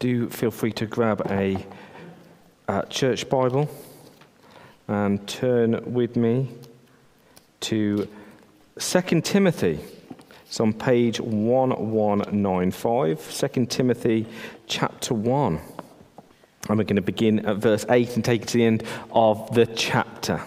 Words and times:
do 0.00 0.28
feel 0.30 0.50
free 0.50 0.72
to 0.72 0.86
grab 0.86 1.22
a 1.30 1.64
uh, 2.66 2.82
church 2.84 3.28
Bible 3.28 3.68
and 4.88 5.28
turn 5.28 5.92
with 5.92 6.16
me 6.16 6.48
to 7.60 8.08
2 8.78 9.20
Timothy. 9.20 9.78
It's 10.46 10.58
on 10.58 10.72
page 10.72 11.20
1195, 11.20 13.50
2 13.52 13.66
Timothy 13.66 14.26
chapter 14.66 15.12
1. 15.12 15.60
And 16.68 16.78
we're 16.78 16.84
going 16.84 16.96
to 16.96 17.02
begin 17.02 17.46
at 17.46 17.58
verse 17.58 17.84
8 17.88 18.16
and 18.16 18.24
take 18.24 18.42
it 18.42 18.48
to 18.48 18.56
the 18.56 18.64
end 18.64 18.82
of 19.12 19.54
the 19.54 19.66
chapter. 19.66 20.40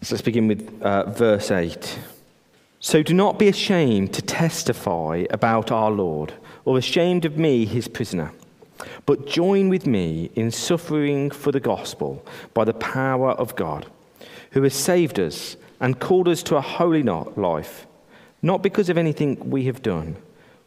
So 0.00 0.14
let's 0.14 0.22
begin 0.22 0.48
with 0.48 0.80
uh, 0.80 1.10
verse 1.10 1.50
8. 1.50 1.98
So 2.80 3.02
do 3.02 3.12
not 3.12 3.38
be 3.38 3.48
ashamed 3.48 4.14
to 4.14 4.22
testify 4.22 5.26
about 5.28 5.70
our 5.70 5.90
Lord, 5.90 6.32
or 6.64 6.78
ashamed 6.78 7.26
of 7.26 7.36
me, 7.36 7.66
his 7.66 7.86
prisoner, 7.86 8.32
but 9.06 9.26
join 9.26 9.68
with 9.68 9.86
me 9.86 10.30
in 10.34 10.50
suffering 10.50 11.30
for 11.30 11.52
the 11.52 11.60
gospel 11.60 12.24
by 12.54 12.64
the 12.64 12.74
power 12.74 13.32
of 13.32 13.56
God, 13.56 13.86
who 14.52 14.62
has 14.62 14.74
saved 14.74 15.18
us 15.18 15.56
and 15.80 16.00
called 16.00 16.28
us 16.28 16.42
to 16.44 16.56
a 16.56 16.60
holy 16.60 17.02
life, 17.02 17.86
not 18.42 18.62
because 18.62 18.88
of 18.88 18.98
anything 18.98 19.50
we 19.50 19.64
have 19.64 19.82
done, 19.82 20.16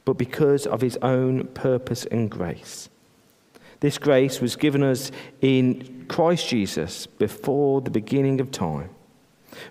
but 0.04 0.14
because 0.14 0.68
of 0.68 0.82
his 0.82 0.98
own 0.98 1.48
purpose 1.48 2.06
and 2.06 2.30
grace. 2.30 2.90
This 3.80 3.98
grace 3.98 4.42
was 4.42 4.56
given 4.56 4.84
us 4.84 5.12
in 5.42 6.06
Christ 6.08 6.50
Jesus 6.50 7.08
before 7.08 7.82
the 7.82 7.92
beginning 7.92 8.40
of 8.40 8.52
time 8.52 8.90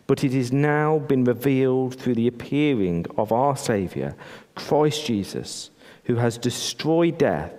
but 0.06 0.24
it 0.24 0.32
has 0.32 0.52
now 0.52 0.98
been 0.98 1.24
revealed 1.24 1.94
through 1.94 2.14
the 2.14 2.28
appearing 2.28 3.06
of 3.16 3.32
our 3.32 3.56
Saviour, 3.56 4.14
Christ 4.54 5.06
Jesus, 5.06 5.70
who 6.04 6.16
has 6.16 6.38
destroyed 6.38 7.18
death 7.18 7.52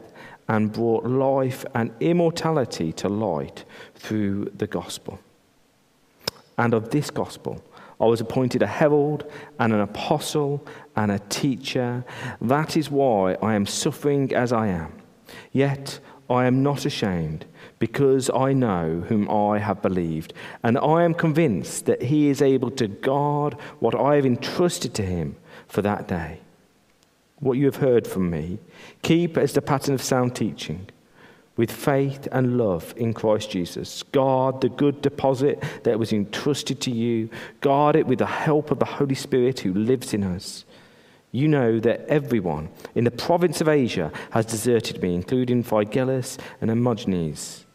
and 0.47 0.71
brought 0.71 1.05
life 1.05 1.65
and 1.73 1.91
immortality 1.99 2.91
to 2.93 3.09
light 3.09 3.65
through 3.95 4.51
the 4.55 4.67
gospel. 4.67 5.19
And 6.57 6.73
of 6.73 6.91
this 6.91 7.09
gospel, 7.09 7.63
I 7.99 8.05
was 8.05 8.21
appointed 8.21 8.61
a 8.61 8.67
herald 8.67 9.29
and 9.59 9.73
an 9.73 9.79
apostle 9.79 10.65
and 10.95 11.11
a 11.11 11.19
teacher. 11.19 12.03
That 12.41 12.77
is 12.77 12.91
why 12.91 13.37
I 13.41 13.55
am 13.55 13.65
suffering 13.65 14.33
as 14.33 14.51
I 14.51 14.67
am. 14.67 14.93
Yet 15.51 15.99
I 16.29 16.45
am 16.45 16.63
not 16.63 16.85
ashamed 16.85 17.45
because 17.79 18.29
I 18.29 18.53
know 18.53 19.03
whom 19.07 19.29
I 19.29 19.59
have 19.59 19.81
believed, 19.81 20.33
and 20.63 20.77
I 20.77 21.03
am 21.03 21.13
convinced 21.13 21.85
that 21.85 22.01
he 22.01 22.29
is 22.29 22.41
able 22.41 22.71
to 22.71 22.87
guard 22.87 23.53
what 23.79 23.95
I 23.95 24.15
have 24.15 24.25
entrusted 24.25 24.93
to 24.95 25.03
him 25.03 25.35
for 25.67 25.81
that 25.81 26.07
day. 26.07 26.39
What 27.39 27.57
you 27.57 27.65
have 27.65 27.77
heard 27.77 28.07
from 28.07 28.29
me, 28.29 28.59
keep 29.01 29.37
as 29.37 29.53
the 29.53 29.61
pattern 29.61 29.93
of 29.93 30.01
sound 30.01 30.35
teaching. 30.35 30.89
With 31.57 31.71
faith 31.71 32.27
and 32.33 32.57
love 32.57 32.93
in 32.97 33.13
Christ 33.13 33.51
Jesus, 33.51 34.03
guard 34.03 34.59
the 34.59 34.67
good 34.67 35.01
deposit 35.01 35.63
that 35.83 35.97
was 35.97 36.11
entrusted 36.11 36.81
to 36.81 36.91
you. 36.91 37.29
Guard 37.61 37.95
it 37.95 38.07
with 38.07 38.19
the 38.19 38.25
help 38.25 38.71
of 38.71 38.79
the 38.79 38.85
Holy 38.85 39.15
Spirit 39.15 39.59
who 39.59 39.73
lives 39.73 40.13
in 40.13 40.23
us. 40.23 40.65
You 41.31 41.47
know 41.47 41.79
that 41.79 42.05
everyone 42.07 42.69
in 42.93 43.03
the 43.03 43.11
province 43.11 43.61
of 43.61 43.69
Asia 43.69 44.11
has 44.31 44.45
deserted 44.45 45.01
me, 45.01 45.15
including 45.15 45.63
Phygellus 45.63 46.37
and 46.59 46.69
Hermogenes. 46.69 47.65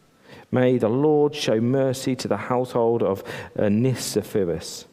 May 0.51 0.77
the 0.77 0.89
Lord 0.89 1.33
show 1.33 1.61
mercy 1.61 2.15
to 2.17 2.27
the 2.27 2.37
household 2.37 3.01
of 3.01 3.23
uh, 3.57 3.63
Onesiphorus, 3.63 4.85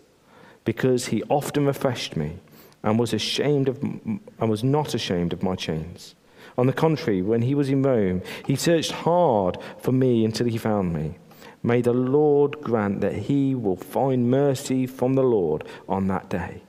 because 0.65 1.07
he 1.07 1.23
often 1.25 1.67
refreshed 1.67 2.17
me 2.17 2.39
and 2.83 2.99
was 2.99 3.13
ashamed 3.13 3.69
of 3.69 3.83
and 3.83 4.51
was 4.51 4.65
not 4.65 4.95
ashamed 4.95 5.33
of 5.33 5.43
my 5.43 5.55
chains. 5.55 6.15
On 6.57 6.67
the 6.67 6.73
contrary, 6.73 7.23
when 7.23 7.43
he 7.43 7.55
was 7.55 7.69
in 7.69 7.83
Rome, 7.83 8.23
he 8.47 8.57
searched 8.57 8.91
hard 8.91 9.59
for 9.79 9.93
me 9.93 10.25
until 10.25 10.47
he 10.47 10.59
found 10.59 10.93
me. 10.93 11.15
May 11.63 11.83
the 11.83 11.93
Lord 11.93 12.61
grant 12.61 13.01
that 13.01 13.15
he 13.15 13.55
will 13.55 13.77
find 13.77 14.31
mercy 14.31 14.87
from 14.87 15.15
the 15.15 15.23
Lord 15.23 15.65
on 15.89 16.07
that 16.09 16.29
day. 16.29 16.63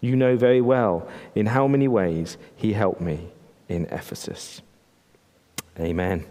You 0.00 0.16
know 0.16 0.36
very 0.36 0.60
well 0.60 1.08
in 1.34 1.46
how 1.46 1.68
many 1.68 1.88
ways 1.88 2.36
he 2.56 2.72
helped 2.72 3.00
me 3.00 3.28
in 3.68 3.86
Ephesus. 3.86 4.62
Amen. 5.78 6.24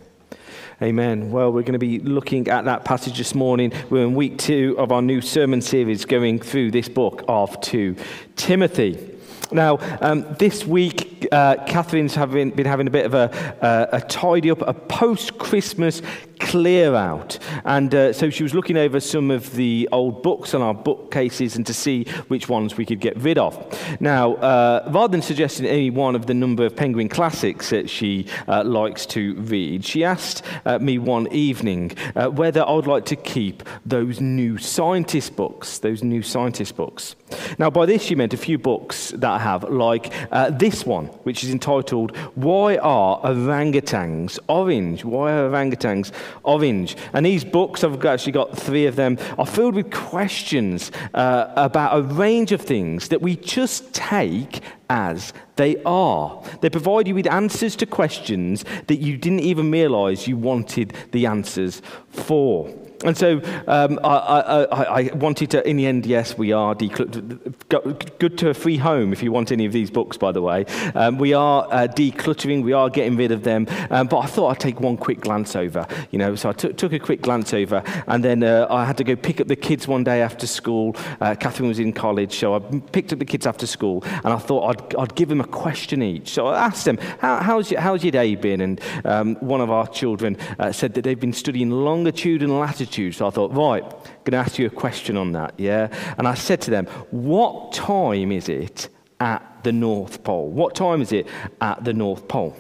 Amen. 0.82 1.32
Well, 1.32 1.52
we're 1.54 1.62
going 1.62 1.74
to 1.74 1.80
be 1.80 2.00
looking 2.00 2.48
at 2.48 2.66
that 2.66 2.84
passage 2.86 3.18
this 3.18 3.36
morning. 3.36 3.72
We're 3.90 4.04
in 4.04 4.16
week 4.16 4.38
two 4.38 4.76
of 4.78 4.92
our 4.92 5.02
new 5.02 5.22
sermon 5.22 5.62
series 5.62 6.06
going 6.06 6.40
through 6.40 6.72
this 6.72 6.90
book 6.90 7.24
of 7.28 7.60
2 7.62 7.96
Timothy. 8.36 9.18
Now, 9.52 9.80
um, 10.02 10.26
this 10.36 10.66
week, 10.66 11.11
uh, 11.32 11.56
Catherine's 11.66 12.16
having, 12.16 12.52
been 12.52 12.66
having 12.66 12.88
a 12.88 12.92
bit 12.92 13.06
of 13.06 13.14
a, 13.14 13.30
uh, 13.64 13.88
a 13.94 14.02
tidy 14.02 14.52
up, 14.52 14.62
a 14.62 14.74
post 14.74 15.38
Christmas 15.38 16.02
clear 16.40 16.96
out. 16.96 17.38
And 17.66 17.94
uh, 17.94 18.14
so 18.14 18.30
she 18.30 18.42
was 18.42 18.54
looking 18.54 18.76
over 18.76 19.00
some 19.00 19.30
of 19.30 19.54
the 19.54 19.88
old 19.92 20.24
books 20.24 20.54
on 20.56 20.62
our 20.62 20.74
bookcases 20.74 21.56
and 21.56 21.66
to 21.68 21.74
see 21.74 22.06
which 22.30 22.50
ones 22.50 22.78
we 22.78 22.86
could 22.86 23.00
get 23.00 23.16
rid 23.18 23.38
of. 23.38 23.56
Now, 24.02 24.34
uh, 24.36 24.90
rather 24.92 25.12
than 25.12 25.22
suggesting 25.22 25.68
any 25.68 25.92
one 25.92 26.16
of 26.16 26.26
the 26.26 26.34
number 26.34 26.66
of 26.66 26.76
Penguin 26.76 27.10
classics 27.10 27.70
that 27.70 27.90
she 27.90 28.26
uh, 28.48 28.64
likes 28.64 29.06
to 29.08 29.36
read, 29.36 29.86
she 29.86 30.04
asked 30.04 30.44
me 30.80 30.98
one 30.98 31.32
evening 31.32 31.92
whether 32.16 32.64
I 32.64 32.72
would 32.74 32.88
like 32.88 33.06
to 33.06 33.16
keep 33.16 33.64
those 33.86 34.20
new 34.20 34.58
scientist 34.58 35.36
books, 35.36 35.80
those 35.80 36.04
new 36.04 36.24
scientist 36.24 36.76
books. 36.76 37.16
Now, 37.60 37.70
by 37.70 37.86
this 37.86 38.02
she 38.02 38.16
meant 38.16 38.34
a 38.34 38.38
few 38.38 38.58
books 38.58 39.12
that 39.12 39.30
I 39.30 39.40
have, 39.40 39.64
like 39.70 40.12
this 40.58 40.86
one, 40.86 41.11
which 41.24 41.44
is 41.44 41.52
entitled 41.52 42.16
Why 42.36 42.78
Are 42.78 43.22
Orangutans 43.22 44.40
Orange? 44.48 45.06
Why 45.06 45.32
Are 45.34 45.50
Orangutans 45.50 46.12
Orange. 46.44 46.96
And 47.14 47.26
these 47.26 47.44
books, 47.44 47.84
I've 47.84 48.04
actually 48.06 48.32
got 48.32 48.58
three 48.58 48.86
of 48.86 48.96
them, 48.96 49.18
are 49.38 49.46
filled 49.46 49.76
with 49.76 49.92
questions 49.92 50.92
uh, 51.14 51.52
about 51.56 51.98
a 51.98 52.02
range 52.02 52.52
of 52.52 52.62
things 52.62 53.10
that 53.10 53.22
we 53.22 53.36
just 53.36 53.94
take 53.94 54.62
as 54.90 55.34
they 55.56 55.82
are. 55.84 56.44
They 56.62 56.70
provide 56.70 57.08
you 57.08 57.16
with 57.16 57.28
answers 57.28 57.76
to 57.78 57.86
questions 57.86 58.66
that 58.88 58.98
you 58.98 59.18
didn't 59.18 59.42
even 59.42 59.72
realize 59.72 60.28
you 60.28 60.38
wanted 60.38 60.94
the 61.12 61.26
answers 61.26 61.82
for. 62.10 62.70
And 63.04 63.18
so 63.18 63.42
um, 63.68 64.00
I, 64.04 64.68
I, 64.72 64.84
I, 64.84 65.14
wanted 65.16 65.52
to, 65.52 65.68
in 65.68 65.78
the 65.78 65.88
end, 65.88 66.06
yes, 66.06 66.38
we 66.38 66.52
are 66.52 66.76
decluttering. 66.76 68.20
Good 68.20 68.38
to 68.38 68.50
a 68.50 68.54
free 68.54 68.78
home 68.78 69.12
if 69.12 69.24
you 69.24 69.32
want 69.32 69.52
any 69.52 69.66
of 69.66 69.72
these 69.72 69.90
books, 69.90 70.18
by 70.18 70.32
the 70.32 70.42
way. 70.42 70.66
Um, 70.94 71.18
we 71.18 71.34
are 71.34 71.68
uh, 71.72 71.88
decluttering, 71.88 72.64
we 72.64 72.74
are 72.74 72.90
getting 72.92 73.18
rid 73.18 73.32
of 73.32 73.44
them. 73.44 73.66
Um, 73.90 74.08
but 74.08 74.20
I 74.20 74.28
thought 74.28 74.50
I'd 74.50 74.60
take 74.60 74.80
one 74.80 74.98
quick 74.98 75.22
glance 75.22 75.56
over, 75.56 75.88
you 76.12 76.20
know. 76.20 76.36
So 76.36 76.50
I 76.50 76.54
took, 76.54 76.78
took 76.78 76.94
a 76.94 77.00
quick 77.00 77.22
glance 77.22 77.54
over, 77.56 77.82
and 78.06 78.24
then 78.24 78.44
uh, 78.44 78.68
I 78.70 78.86
had 78.86 78.98
to 78.98 79.04
go 79.04 79.16
pick 79.16 79.42
up 79.42 79.48
the 79.48 79.56
kids 79.56 79.88
one 79.88 80.04
day 80.04 80.22
after 80.22 80.46
school. 80.46 80.96
Uh, 81.20 81.34
Catherine 81.34 81.70
was 81.70 81.80
in 81.80 81.94
college, 81.94 82.38
so 82.38 82.56
I 82.56 82.60
picked 82.60 83.14
up 83.14 83.20
the 83.20 83.26
kids 83.26 83.48
after 83.48 83.66
school, 83.66 84.04
and 84.06 84.28
I 84.28 84.38
thought 84.38 84.76
I'd, 84.76 84.96
I'd 84.96 85.16
give 85.16 85.30
them 85.30 85.42
a 85.42 85.48
question 85.48 86.04
each. 86.04 86.30
So 86.30 86.48
I 86.48 86.66
asked 86.68 86.86
them, 86.86 87.00
How, 87.20 87.38
how's, 87.42 87.72
your, 87.72 87.82
how's 87.82 88.04
your 88.04 88.12
day 88.12 88.36
been? 88.36 88.62
And 88.62 88.82
um, 89.06 89.36
one 89.38 89.62
of 89.62 89.72
our 89.72 89.88
children 89.88 90.38
uh, 90.60 90.72
said 90.72 90.94
that 90.94 91.02
they've 91.02 91.20
been 91.20 91.34
studying 91.34 91.72
longitude 91.72 92.44
and 92.44 92.60
latitude 92.60 92.91
attitude. 92.92 93.16
So 93.16 93.28
I 93.28 93.30
thought, 93.30 93.54
right, 93.54 93.82
going 94.24 94.32
to 94.32 94.38
ask 94.38 94.60
you 94.60 94.68
a 94.68 94.70
question 94.70 95.16
on 95.16 95.32
that, 95.32 95.54
yeah? 95.58 95.88
And 96.18 96.28
I 96.28 96.34
said 96.34 96.62
to 96.62 96.72
them, 96.72 96.86
what 97.12 97.72
time 97.74 98.32
is 98.32 98.50
it 98.50 98.90
at 99.20 99.64
the 99.64 99.72
North 99.72 100.24
Pole? 100.24 100.50
What 100.50 100.76
time 100.76 101.02
is 101.02 101.14
it 101.14 101.28
at 101.62 101.84
the 101.84 101.94
North 101.94 102.28
Pole? 102.28 102.56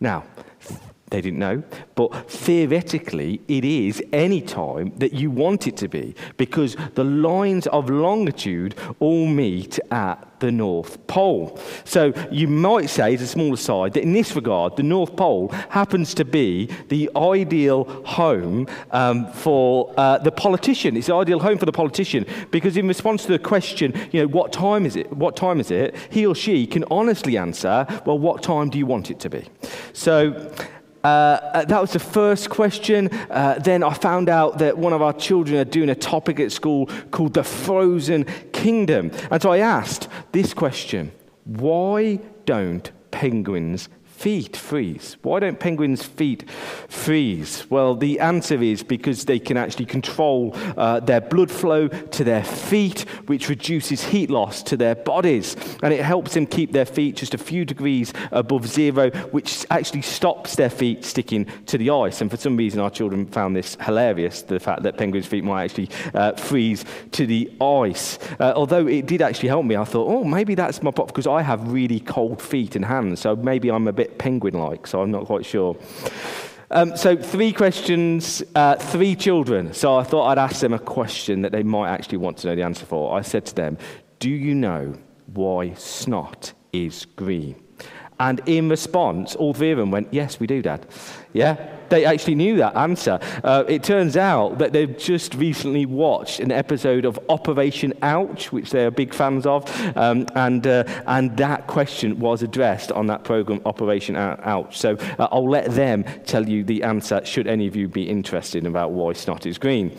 Now, 0.00 0.24
they 1.14 1.20
didn't 1.20 1.38
know, 1.38 1.62
but 1.94 2.28
theoretically, 2.28 3.40
it 3.46 3.64
is 3.64 4.02
any 4.12 4.40
time 4.40 4.92
that 4.98 5.12
you 5.12 5.30
want 5.30 5.68
it 5.68 5.76
to 5.76 5.86
be 5.86 6.12
because 6.36 6.76
the 6.94 7.04
lines 7.04 7.68
of 7.68 7.88
longitude 7.88 8.74
all 8.98 9.26
meet 9.26 9.78
at 9.92 10.34
the 10.40 10.50
North 10.50 11.06
Pole. 11.06 11.58
So 11.84 12.12
you 12.32 12.48
might 12.48 12.90
say, 12.90 13.14
as 13.14 13.22
a 13.22 13.26
small 13.28 13.54
aside, 13.54 13.94
that 13.94 14.02
in 14.02 14.12
this 14.12 14.34
regard, 14.34 14.76
the 14.76 14.82
North 14.82 15.14
Pole 15.16 15.48
happens 15.70 16.14
to 16.14 16.24
be 16.24 16.68
the 16.88 17.08
ideal 17.16 17.84
home 18.04 18.66
um, 18.90 19.32
for 19.32 19.94
uh, 19.96 20.18
the 20.18 20.32
politician. 20.32 20.96
It's 20.96 21.06
the 21.06 21.14
ideal 21.14 21.38
home 21.38 21.58
for 21.58 21.64
the 21.64 21.72
politician 21.72 22.26
because, 22.50 22.76
in 22.76 22.88
response 22.88 23.22
to 23.26 23.32
the 23.32 23.38
question, 23.38 23.94
you 24.10 24.20
know, 24.20 24.26
what 24.26 24.52
time 24.52 24.84
is 24.84 24.96
it? 24.96 25.12
What 25.12 25.36
time 25.36 25.60
is 25.60 25.70
it? 25.70 25.94
He 26.10 26.26
or 26.26 26.34
she 26.34 26.66
can 26.66 26.84
honestly 26.90 27.38
answer, 27.38 27.86
well, 28.04 28.18
what 28.18 28.42
time 28.42 28.68
do 28.68 28.78
you 28.78 28.86
want 28.86 29.10
it 29.12 29.20
to 29.20 29.30
be? 29.30 29.48
So 29.92 30.52
uh, 31.04 31.64
that 31.66 31.80
was 31.80 31.92
the 31.92 31.98
first 31.98 32.48
question. 32.48 33.10
Uh, 33.30 33.58
then 33.62 33.82
I 33.82 33.92
found 33.92 34.28
out 34.28 34.58
that 34.58 34.78
one 34.78 34.94
of 34.94 35.02
our 35.02 35.12
children 35.12 35.58
are 35.58 35.64
doing 35.64 35.90
a 35.90 35.94
topic 35.94 36.40
at 36.40 36.50
school 36.50 36.86
called 37.10 37.34
the 37.34 37.44
frozen 37.44 38.24
kingdom. 38.52 39.10
And 39.30 39.40
so 39.42 39.52
I 39.52 39.58
asked 39.58 40.08
this 40.32 40.54
question 40.54 41.12
Why 41.44 42.20
don't 42.46 42.90
penguins 43.10 43.88
feet 44.24 44.56
freeze? 44.56 45.18
Why 45.20 45.40
don't 45.40 45.60
penguins' 45.60 46.02
feet 46.02 46.48
freeze? 46.88 47.66
Well, 47.68 47.94
the 47.94 48.20
answer 48.20 48.62
is 48.62 48.82
because 48.82 49.26
they 49.26 49.38
can 49.38 49.58
actually 49.58 49.84
control 49.84 50.56
uh, 50.78 51.00
their 51.00 51.20
blood 51.20 51.50
flow 51.50 51.88
to 51.88 52.24
their 52.24 52.42
feet, 52.42 53.00
which 53.26 53.50
reduces 53.50 54.02
heat 54.02 54.30
loss 54.30 54.62
to 54.62 54.78
their 54.78 54.94
bodies. 54.94 55.56
And 55.82 55.92
it 55.92 56.02
helps 56.02 56.32
them 56.32 56.46
keep 56.46 56.72
their 56.72 56.86
feet 56.86 57.16
just 57.16 57.34
a 57.34 57.38
few 57.38 57.66
degrees 57.66 58.14
above 58.32 58.66
zero, 58.66 59.10
which 59.10 59.66
actually 59.68 60.00
stops 60.00 60.56
their 60.56 60.70
feet 60.70 61.04
sticking 61.04 61.44
to 61.66 61.76
the 61.76 61.90
ice. 61.90 62.22
And 62.22 62.30
for 62.30 62.38
some 62.38 62.56
reason, 62.56 62.80
our 62.80 62.88
children 62.88 63.26
found 63.26 63.54
this 63.54 63.76
hilarious 63.82 64.40
the 64.40 64.58
fact 64.58 64.84
that 64.84 64.96
penguins' 64.96 65.26
feet 65.26 65.44
might 65.44 65.64
actually 65.64 65.90
uh, 66.14 66.32
freeze 66.32 66.86
to 67.12 67.26
the 67.26 67.52
ice. 67.60 68.18
Uh, 68.40 68.54
although 68.56 68.86
it 68.86 69.04
did 69.04 69.20
actually 69.20 69.50
help 69.50 69.66
me, 69.66 69.76
I 69.76 69.84
thought, 69.84 70.08
oh, 70.08 70.24
maybe 70.24 70.54
that's 70.54 70.82
my 70.82 70.92
problem 70.92 71.08
because 71.08 71.26
I 71.26 71.42
have 71.42 71.70
really 71.70 72.00
cold 72.00 72.40
feet 72.40 72.74
and 72.74 72.86
hands. 72.86 73.20
So 73.20 73.36
maybe 73.36 73.70
I'm 73.70 73.86
a 73.86 73.92
bit 73.92 74.13
penguin 74.18 74.54
like, 74.54 74.86
so 74.86 75.02
I'm 75.02 75.10
not 75.10 75.26
quite 75.26 75.44
sure. 75.44 75.76
Um, 76.70 76.96
so, 76.96 77.16
three 77.16 77.52
questions, 77.52 78.42
uh, 78.54 78.76
three 78.76 79.14
children. 79.14 79.72
So, 79.74 79.96
I 79.96 80.02
thought 80.02 80.28
I'd 80.28 80.38
ask 80.38 80.60
them 80.60 80.72
a 80.72 80.78
question 80.78 81.42
that 81.42 81.52
they 81.52 81.62
might 81.62 81.90
actually 81.90 82.18
want 82.18 82.38
to 82.38 82.48
know 82.48 82.56
the 82.56 82.62
answer 82.62 82.86
for. 82.86 83.16
I 83.16 83.22
said 83.22 83.46
to 83.46 83.54
them, 83.54 83.78
Do 84.18 84.30
you 84.30 84.54
know 84.54 84.98
why 85.26 85.74
snot 85.74 86.52
is 86.72 87.06
green? 87.16 87.62
And 88.18 88.40
in 88.46 88.68
response, 88.68 89.34
all 89.34 89.54
three 89.54 89.72
of 89.72 89.78
them 89.78 89.90
went, 89.90 90.12
Yes, 90.12 90.40
we 90.40 90.46
do, 90.46 90.62
Dad. 90.62 90.86
Yeah? 91.32 91.56
They 91.88 92.04
actually 92.04 92.34
knew 92.34 92.56
that 92.56 92.76
answer. 92.76 93.18
Uh, 93.42 93.64
it 93.68 93.82
turns 93.82 94.16
out 94.16 94.58
that 94.58 94.72
they've 94.72 94.96
just 94.96 95.34
recently 95.34 95.86
watched 95.86 96.40
an 96.40 96.50
episode 96.50 97.04
of 97.04 97.18
Operation 97.28 97.92
Ouch, 98.02 98.52
which 98.52 98.70
they're 98.70 98.90
big 98.90 99.14
fans 99.14 99.46
of, 99.46 99.64
um, 99.96 100.26
and, 100.34 100.66
uh, 100.66 100.84
and 101.06 101.36
that 101.36 101.66
question 101.66 102.18
was 102.18 102.42
addressed 102.42 102.92
on 102.92 103.06
that 103.06 103.24
program, 103.24 103.60
Operation 103.64 104.16
Ouch. 104.16 104.78
So 104.78 104.96
uh, 105.18 105.28
I'll 105.30 105.48
let 105.48 105.70
them 105.72 106.04
tell 106.24 106.48
you 106.48 106.64
the 106.64 106.82
answer, 106.82 107.24
should 107.24 107.46
any 107.46 107.66
of 107.66 107.76
you 107.76 107.88
be 107.88 108.08
interested 108.08 108.66
about 108.66 108.92
why 108.92 109.12
snot 109.12 109.46
is 109.46 109.58
green. 109.58 109.96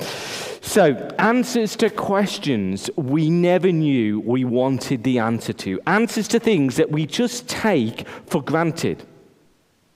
So, 0.62 0.96
answers 1.20 1.76
to 1.78 1.90
questions 1.92 2.90
we 2.96 3.30
never 3.30 3.72
knew 3.72 4.22
we 4.22 4.46
wanted 4.46 5.04
the 5.04 5.20
answer 5.20 5.54
to, 5.54 5.80
answers 5.86 6.28
to 6.30 6.40
things 6.40 6.76
that 6.78 6.92
we 6.92 7.06
just 7.06 7.48
take 7.48 8.08
for 8.26 8.42
granted. 8.42 9.06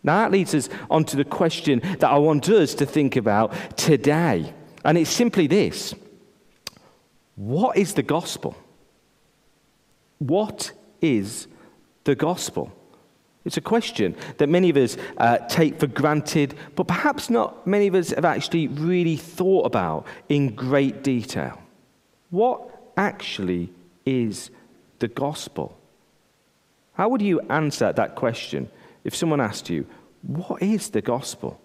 Now, 0.03 0.19
that 0.19 0.31
leads 0.31 0.55
us 0.55 0.69
on 0.89 1.03
to 1.05 1.17
the 1.17 1.25
question 1.25 1.81
that 1.99 2.05
I 2.05 2.17
want 2.17 2.47
us 2.49 2.73
to 2.75 2.85
think 2.85 3.15
about 3.15 3.77
today. 3.77 4.53
And 4.85 4.97
it's 4.97 5.09
simply 5.09 5.47
this 5.47 5.93
What 7.35 7.77
is 7.77 7.93
the 7.93 8.03
gospel? 8.03 8.55
What 10.19 10.71
is 11.01 11.47
the 12.03 12.15
gospel? 12.15 12.71
It's 13.45 13.57
a 13.57 13.61
question 13.61 14.15
that 14.37 14.47
many 14.47 14.69
of 14.69 14.77
us 14.77 14.97
uh, 15.17 15.37
take 15.49 15.79
for 15.79 15.87
granted, 15.87 16.55
but 16.75 16.87
perhaps 16.87 17.29
not 17.29 17.65
many 17.65 17.87
of 17.87 17.95
us 17.95 18.09
have 18.11 18.25
actually 18.25 18.67
really 18.67 19.15
thought 19.15 19.65
about 19.65 20.05
in 20.27 20.53
great 20.55 21.03
detail. 21.03 21.61
What 22.29 22.69
actually 22.97 23.71
is 24.05 24.51
the 24.99 25.07
gospel? 25.07 25.77
How 26.93 27.07
would 27.09 27.21
you 27.21 27.39
answer 27.49 27.93
that 27.93 28.15
question 28.15 28.69
if 29.03 29.15
someone 29.15 29.41
asked 29.41 29.69
you, 29.69 29.85
What 30.21 30.61
is 30.61 30.89
the 30.89 31.01
gospel? 31.01 31.59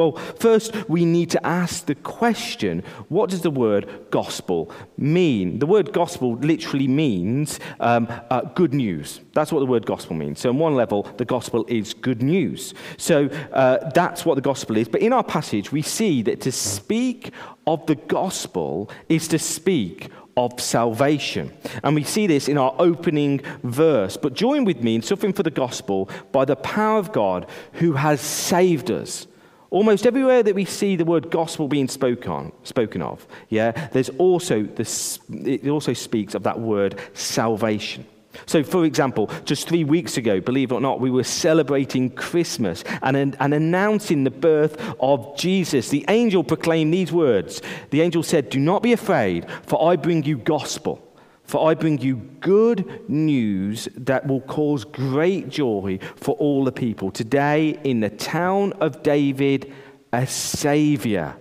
Well, 0.00 0.12
first, 0.12 0.88
we 0.88 1.04
need 1.04 1.28
to 1.32 1.46
ask 1.46 1.84
the 1.84 1.94
question 1.94 2.84
what 3.10 3.28
does 3.28 3.42
the 3.42 3.50
word 3.50 4.06
gospel 4.10 4.72
mean? 4.96 5.58
The 5.58 5.66
word 5.66 5.92
gospel 5.92 6.36
literally 6.36 6.88
means 6.88 7.60
um, 7.80 8.08
uh, 8.30 8.40
good 8.54 8.72
news. 8.72 9.20
That's 9.34 9.52
what 9.52 9.60
the 9.60 9.66
word 9.66 9.84
gospel 9.84 10.16
means. 10.16 10.40
So, 10.40 10.48
on 10.48 10.58
one 10.58 10.74
level, 10.74 11.02
the 11.18 11.26
gospel 11.26 11.66
is 11.68 11.92
good 11.92 12.22
news. 12.22 12.72
So, 12.96 13.26
uh, 13.52 13.90
that's 13.90 14.24
what 14.24 14.36
the 14.36 14.40
gospel 14.40 14.78
is. 14.78 14.88
But 14.88 15.02
in 15.02 15.12
our 15.12 15.24
passage, 15.24 15.70
we 15.70 15.82
see 15.82 16.22
that 16.22 16.40
to 16.42 16.52
speak 16.52 17.34
of 17.66 17.84
the 17.84 17.96
gospel 17.96 18.90
is 19.10 19.28
to 19.28 19.38
speak 19.38 20.08
of 20.36 20.60
salvation. 20.60 21.52
And 21.82 21.94
we 21.94 22.04
see 22.04 22.26
this 22.26 22.48
in 22.48 22.58
our 22.58 22.74
opening 22.78 23.40
verse. 23.62 24.16
But 24.16 24.34
join 24.34 24.64
with 24.64 24.82
me 24.82 24.94
in 24.94 25.02
suffering 25.02 25.32
for 25.32 25.42
the 25.42 25.50
gospel 25.50 26.08
by 26.32 26.44
the 26.44 26.56
power 26.56 26.98
of 26.98 27.12
God 27.12 27.46
who 27.74 27.94
has 27.94 28.20
saved 28.20 28.90
us. 28.90 29.26
Almost 29.70 30.04
everywhere 30.04 30.42
that 30.42 30.54
we 30.54 30.64
see 30.64 30.96
the 30.96 31.04
word 31.04 31.30
gospel 31.30 31.68
being 31.68 31.86
spoken, 31.86 32.50
spoken 32.64 33.02
of, 33.02 33.26
yeah, 33.48 33.88
there's 33.92 34.08
also 34.10 34.64
this, 34.64 35.20
it 35.30 35.68
also 35.68 35.92
speaks 35.92 36.34
of 36.34 36.42
that 36.42 36.58
word 36.58 36.98
salvation. 37.14 38.04
So, 38.46 38.62
for 38.62 38.84
example, 38.84 39.30
just 39.44 39.68
three 39.68 39.84
weeks 39.84 40.16
ago, 40.16 40.40
believe 40.40 40.70
it 40.70 40.74
or 40.74 40.80
not, 40.80 41.00
we 41.00 41.10
were 41.10 41.24
celebrating 41.24 42.10
Christmas 42.10 42.84
and, 43.02 43.16
and 43.16 43.54
announcing 43.54 44.24
the 44.24 44.30
birth 44.30 44.80
of 45.00 45.36
Jesus. 45.36 45.88
The 45.88 46.04
angel 46.08 46.44
proclaimed 46.44 46.94
these 46.94 47.12
words 47.12 47.60
The 47.90 48.00
angel 48.00 48.22
said, 48.22 48.50
Do 48.50 48.60
not 48.60 48.82
be 48.82 48.92
afraid, 48.92 49.46
for 49.66 49.90
I 49.90 49.96
bring 49.96 50.24
you 50.24 50.38
gospel. 50.38 51.06
For 51.44 51.68
I 51.68 51.74
bring 51.74 52.00
you 52.00 52.16
good 52.38 53.08
news 53.08 53.88
that 53.96 54.24
will 54.28 54.42
cause 54.42 54.84
great 54.84 55.48
joy 55.48 55.98
for 56.14 56.36
all 56.36 56.62
the 56.62 56.70
people. 56.70 57.10
Today, 57.10 57.80
in 57.82 57.98
the 57.98 58.10
town 58.10 58.72
of 58.74 59.02
David, 59.02 59.72
a 60.12 60.28
Savior 60.28 61.34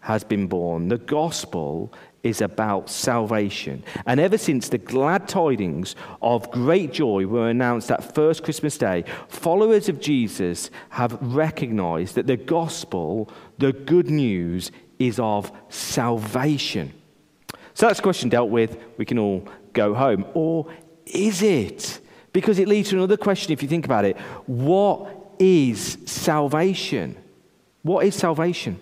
has 0.00 0.24
been 0.24 0.48
born. 0.48 0.88
The 0.88 0.98
gospel 0.98 1.94
is 2.24 2.40
about 2.40 2.90
salvation. 2.90 3.84
And 4.06 4.18
ever 4.18 4.38
since 4.38 4.70
the 4.70 4.78
glad 4.78 5.28
tidings 5.28 5.94
of 6.22 6.50
great 6.50 6.92
joy 6.92 7.26
were 7.26 7.48
announced 7.48 7.88
that 7.88 8.14
first 8.14 8.42
Christmas 8.42 8.76
day, 8.76 9.04
followers 9.28 9.88
of 9.88 10.00
Jesus 10.00 10.70
have 10.88 11.16
recognized 11.20 12.16
that 12.16 12.26
the 12.26 12.38
gospel, 12.38 13.30
the 13.58 13.72
good 13.72 14.10
news, 14.10 14.72
is 14.98 15.20
of 15.20 15.52
salvation. 15.68 16.92
So 17.74 17.86
that's 17.86 17.98
the 17.98 18.04
question 18.04 18.30
dealt 18.30 18.50
with. 18.50 18.76
We 18.96 19.04
can 19.04 19.18
all 19.18 19.46
go 19.72 19.94
home. 19.94 20.24
Or 20.34 20.72
is 21.06 21.42
it? 21.42 22.00
Because 22.32 22.58
it 22.58 22.68
leads 22.68 22.88
to 22.90 22.96
another 22.96 23.16
question 23.16 23.52
if 23.52 23.62
you 23.62 23.68
think 23.68 23.84
about 23.84 24.04
it. 24.04 24.16
What 24.46 25.34
is 25.38 25.98
salvation? 26.06 27.16
What 27.82 28.06
is 28.06 28.14
salvation? 28.14 28.80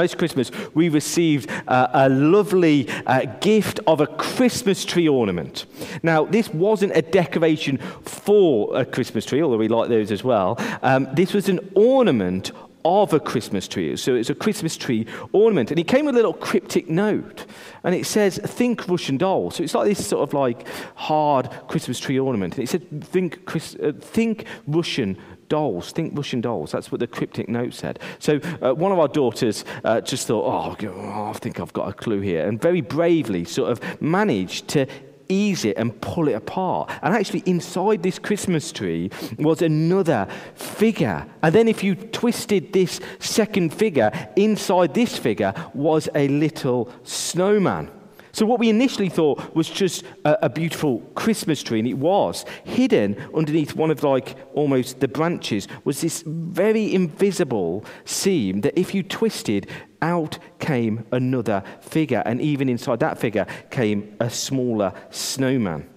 This 0.00 0.14
Christmas, 0.14 0.50
we 0.74 0.88
received 0.88 1.50
uh, 1.68 1.88
a 1.92 2.08
lovely 2.08 2.88
uh, 3.06 3.26
gift 3.40 3.78
of 3.86 4.00
a 4.00 4.06
Christmas 4.06 4.86
tree 4.86 5.06
ornament. 5.06 5.66
Now, 6.02 6.24
this 6.24 6.48
wasn't 6.48 6.96
a 6.96 7.02
decoration 7.02 7.76
for 7.76 8.74
a 8.74 8.86
Christmas 8.86 9.26
tree, 9.26 9.42
although 9.42 9.58
we 9.58 9.68
like 9.68 9.90
those 9.90 10.10
as 10.10 10.24
well. 10.24 10.56
Um, 10.82 11.08
this 11.12 11.34
was 11.34 11.50
an 11.50 11.60
ornament 11.74 12.52
of 12.84 13.12
a 13.12 13.20
Christmas 13.20 13.68
tree. 13.68 13.96
So 13.96 14.14
it's 14.14 14.30
a 14.30 14.34
Christmas 14.34 14.76
tree 14.76 15.06
ornament. 15.32 15.70
And 15.70 15.78
it 15.78 15.86
came 15.86 16.06
with 16.06 16.14
a 16.14 16.18
little 16.18 16.34
cryptic 16.34 16.88
note. 16.88 17.46
And 17.84 17.94
it 17.94 18.06
says, 18.06 18.38
Think 18.38 18.88
Russian 18.88 19.18
doll. 19.18 19.50
So 19.50 19.62
it's 19.62 19.74
like 19.74 19.86
this 19.86 20.04
sort 20.06 20.28
of 20.28 20.34
like 20.34 20.66
hard 20.94 21.50
Christmas 21.68 21.98
tree 21.98 22.18
ornament. 22.18 22.54
And 22.54 22.64
it 22.64 22.68
said, 22.68 23.04
Think, 23.04 23.44
Chris, 23.44 23.76
uh, 23.76 23.92
think 23.98 24.46
Russian 24.66 25.16
dolls. 25.52 25.92
Think 25.92 26.16
Russian 26.16 26.40
dolls. 26.40 26.72
That's 26.72 26.90
what 26.90 27.00
the 27.00 27.06
cryptic 27.06 27.46
note 27.46 27.74
said. 27.74 27.98
So 28.18 28.40
uh, 28.62 28.72
one 28.72 28.90
of 28.90 28.98
our 28.98 29.06
daughters 29.06 29.66
uh, 29.84 30.00
just 30.00 30.26
thought, 30.26 30.46
oh, 30.46 30.86
oh, 30.88 31.28
I 31.28 31.32
think 31.34 31.60
I've 31.60 31.74
got 31.74 31.90
a 31.90 31.92
clue 31.92 32.20
here. 32.20 32.48
And 32.48 32.58
very 32.58 32.80
bravely 32.80 33.44
sort 33.44 33.70
of 33.70 34.00
managed 34.00 34.68
to 34.68 34.86
ease 35.28 35.66
it 35.66 35.76
and 35.76 36.00
pull 36.00 36.28
it 36.28 36.32
apart. 36.32 36.90
And 37.02 37.14
actually, 37.14 37.42
inside 37.44 38.02
this 38.02 38.18
Christmas 38.18 38.72
tree 38.72 39.10
was 39.38 39.60
another 39.60 40.26
figure. 40.54 41.26
And 41.42 41.54
then, 41.54 41.68
if 41.68 41.84
you 41.84 41.96
twisted 41.96 42.72
this 42.72 42.98
second 43.18 43.74
figure, 43.74 44.10
inside 44.36 44.94
this 44.94 45.18
figure 45.18 45.52
was 45.74 46.08
a 46.14 46.28
little 46.28 46.90
snowman. 47.02 47.90
So, 48.32 48.46
what 48.46 48.58
we 48.58 48.70
initially 48.70 49.10
thought 49.10 49.54
was 49.54 49.68
just 49.68 50.04
a, 50.24 50.46
a, 50.46 50.48
beautiful 50.48 51.00
Christmas 51.14 51.62
tree, 51.62 51.78
and 51.78 51.86
it 51.86 51.98
was, 51.98 52.46
hidden 52.64 53.16
underneath 53.34 53.74
one 53.74 53.90
of 53.90 54.02
like 54.02 54.36
almost 54.54 55.00
the 55.00 55.08
branches, 55.08 55.68
was 55.84 56.00
this 56.00 56.22
very 56.26 56.94
invisible 56.94 57.84
seam 58.06 58.62
that 58.62 58.78
if 58.78 58.94
you 58.94 59.02
twisted, 59.02 59.68
out 60.00 60.38
came 60.58 61.06
another 61.12 61.62
figure. 61.80 62.22
And 62.26 62.40
even 62.40 62.68
inside 62.68 63.00
that 63.00 63.18
figure 63.18 63.46
came 63.70 64.16
a 64.20 64.28
smaller 64.28 64.92
snowman. 65.10 65.88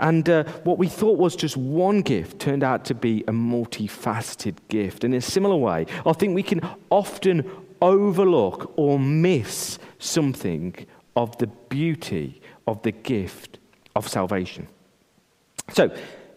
And 0.00 0.28
uh, 0.28 0.44
what 0.64 0.78
we 0.78 0.88
thought 0.88 1.18
was 1.18 1.36
just 1.36 1.56
one 1.56 2.00
gift 2.00 2.40
turned 2.40 2.64
out 2.64 2.84
to 2.86 2.94
be 2.94 3.22
a 3.28 3.32
multifaceted 3.32 4.56
gift. 4.68 5.04
And 5.04 5.14
in 5.14 5.18
a 5.18 5.22
similar 5.22 5.54
way, 5.54 5.86
I 6.04 6.12
think 6.12 6.34
we 6.34 6.42
can 6.42 6.60
often 6.90 7.48
overlook 7.80 8.72
or 8.76 8.98
miss 8.98 9.78
something 9.98 10.74
of 11.16 11.36
the 11.38 11.46
beauty 11.46 12.40
of 12.66 12.82
the 12.82 12.92
gift 12.92 13.58
of 13.94 14.08
salvation. 14.08 14.68
So, 15.72 15.84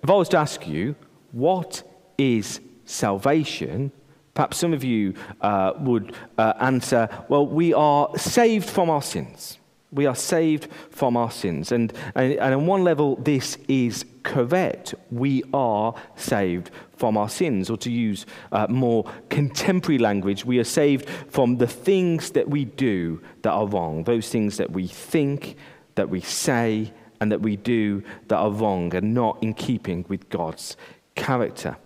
if 0.03 0.09
I 0.09 0.13
was 0.13 0.29
to 0.29 0.37
ask 0.37 0.67
you, 0.67 0.95
what 1.31 1.83
is 2.17 2.59
salvation? 2.85 3.91
Perhaps 4.33 4.57
some 4.57 4.73
of 4.73 4.83
you 4.83 5.13
uh, 5.41 5.73
would 5.79 6.15
uh, 6.37 6.53
answer, 6.59 7.09
well, 7.29 7.45
we 7.47 7.73
are 7.73 8.15
saved 8.17 8.69
from 8.69 8.89
our 8.89 9.01
sins. 9.01 9.57
We 9.91 10.05
are 10.05 10.15
saved 10.15 10.67
from 10.89 11.15
our 11.15 11.31
sins. 11.31 11.71
And, 11.71 11.93
and, 12.15 12.33
and 12.33 12.53
on 12.53 12.65
one 12.65 12.83
level, 12.83 13.15
this 13.17 13.57
is 13.67 14.05
correct. 14.23 14.95
We 15.11 15.43
are 15.53 15.93
saved 16.15 16.71
from 16.97 17.17
our 17.17 17.29
sins. 17.29 17.69
Or 17.69 17.77
to 17.77 17.91
use 17.91 18.25
uh, 18.51 18.67
more 18.69 19.05
contemporary 19.29 19.99
language, 19.99 20.43
we 20.45 20.59
are 20.59 20.65
saved 20.65 21.07
from 21.29 21.57
the 21.57 21.67
things 21.67 22.31
that 22.31 22.49
we 22.49 22.65
do 22.65 23.21
that 23.43 23.51
are 23.51 23.67
wrong, 23.67 24.03
those 24.03 24.29
things 24.29 24.57
that 24.57 24.71
we 24.71 24.87
think, 24.87 25.55
that 25.95 26.09
we 26.09 26.21
say, 26.21 26.91
and 27.21 27.31
that 27.31 27.41
we 27.41 27.55
do 27.55 28.03
that 28.27 28.37
are 28.37 28.51
wrong 28.51 28.93
and 28.93 29.13
not 29.13 29.41
in 29.41 29.53
keeping 29.53 30.05
with 30.09 30.29
God's 30.29 30.75
character. 31.15 31.77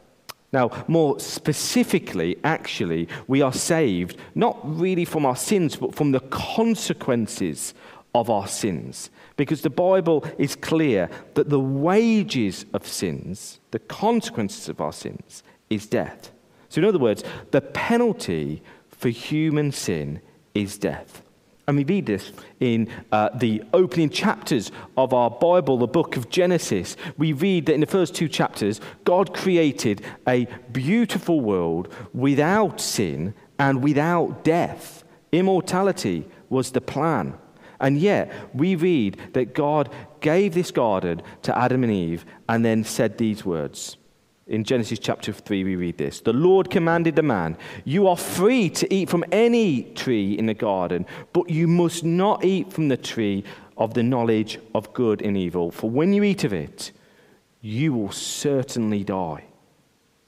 Now, 0.51 0.71
more 0.87 1.19
specifically, 1.19 2.37
actually, 2.43 3.07
we 3.27 3.41
are 3.41 3.53
saved 3.53 4.17
not 4.33 4.59
really 4.63 5.05
from 5.05 5.25
our 5.25 5.35
sins, 5.35 5.75
but 5.75 5.93
from 5.93 6.11
the 6.11 6.21
consequences 6.21 7.73
of 8.15 8.29
our 8.29 8.47
sins. 8.47 9.11
Because 9.37 9.61
the 9.61 9.69
Bible 9.69 10.25
is 10.37 10.55
clear 10.55 11.09
that 11.35 11.49
the 11.49 11.59
wages 11.59 12.65
of 12.73 12.87
sins, 12.87 13.59
the 13.71 13.79
consequences 13.79 14.69
of 14.69 14.81
our 14.81 14.93
sins, 14.93 15.43
is 15.69 15.85
death. 15.85 16.31
So, 16.69 16.81
in 16.81 16.87
other 16.87 16.99
words, 16.99 17.23
the 17.51 17.61
penalty 17.61 18.63
for 18.89 19.09
human 19.09 19.71
sin 19.71 20.21
is 20.55 20.77
death. 20.77 21.21
And 21.69 21.77
we 21.77 21.83
read 21.83 22.07
this 22.07 22.31
in 22.59 22.89
uh, 23.11 23.29
the 23.35 23.61
opening 23.75 24.09
chapters 24.09 24.71
of 24.97 25.13
our 25.13 25.29
Bible, 25.29 25.77
the 25.77 25.85
book 25.85 26.17
of 26.17 26.31
Genesis. 26.31 26.97
We 27.15 27.31
read 27.31 27.67
that 27.67 27.75
in 27.75 27.81
the 27.81 27.85
first 27.85 28.15
two 28.15 28.27
chapters, 28.27 28.81
God 29.03 29.35
created 29.35 30.01
a 30.27 30.47
beautiful 30.71 31.41
world 31.41 31.93
without 32.11 32.81
sin 32.81 33.35
and 33.59 33.83
without 33.83 34.43
death. 34.43 35.03
Immortality 35.31 36.27
was 36.49 36.71
the 36.71 36.81
plan. 36.81 37.37
And 37.79 37.99
yet, 37.99 38.33
we 38.55 38.73
read 38.73 39.19
that 39.33 39.53
God 39.53 39.93
gave 40.21 40.55
this 40.55 40.71
garden 40.71 41.21
to 41.43 41.55
Adam 41.55 41.83
and 41.83 41.93
Eve 41.93 42.25
and 42.47 42.65
then 42.65 42.83
said 42.83 43.19
these 43.19 43.45
words. 43.45 43.98
In 44.49 44.63
Genesis 44.63 44.97
chapter 44.97 45.31
3, 45.31 45.63
we 45.63 45.75
read 45.75 45.99
this 45.99 46.21
The 46.21 46.33
Lord 46.33 46.71
commanded 46.71 47.15
the 47.15 47.21
man, 47.21 47.55
You 47.85 48.07
are 48.07 48.17
free 48.17 48.69
to 48.71 48.91
eat 48.93 49.07
from 49.07 49.23
any 49.31 49.83
tree 49.83 50.37
in 50.37 50.47
the 50.47 50.55
garden, 50.55 51.05
but 51.33 51.51
you 51.51 51.67
must 51.67 52.03
not 52.03 52.43
eat 52.43 52.73
from 52.73 52.87
the 52.87 52.97
tree 52.97 53.43
of 53.77 53.93
the 53.93 54.01
knowledge 54.01 54.59
of 54.73 54.91
good 54.93 55.21
and 55.21 55.37
evil, 55.37 55.69
for 55.69 55.89
when 55.89 56.13
you 56.13 56.23
eat 56.23 56.43
of 56.43 56.51
it, 56.51 56.91
you 57.61 57.93
will 57.93 58.11
certainly 58.11 59.03
die. 59.03 59.43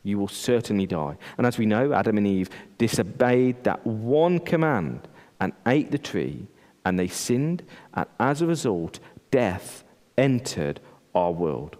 You 0.03 0.19
will 0.19 0.27
certainly 0.27 0.85
die. 0.85 1.17
And 1.39 1.47
as 1.47 1.57
we 1.57 1.65
know, 1.65 1.91
Adam 1.91 2.17
and 2.17 2.27
Eve 2.27 2.49
disobeyed 2.77 3.63
that 3.63 3.85
one 3.87 4.39
command 4.39 5.07
and 5.39 5.51
ate 5.65 5.89
the 5.89 5.97
tree 5.97 6.47
and 6.85 6.97
they 6.97 7.07
sinned, 7.07 7.63
and 7.95 8.07
as 8.19 8.41
a 8.41 8.47
result, 8.47 8.99
death 9.31 9.83
entered 10.17 10.79
our 11.15 11.31
world. 11.31 11.77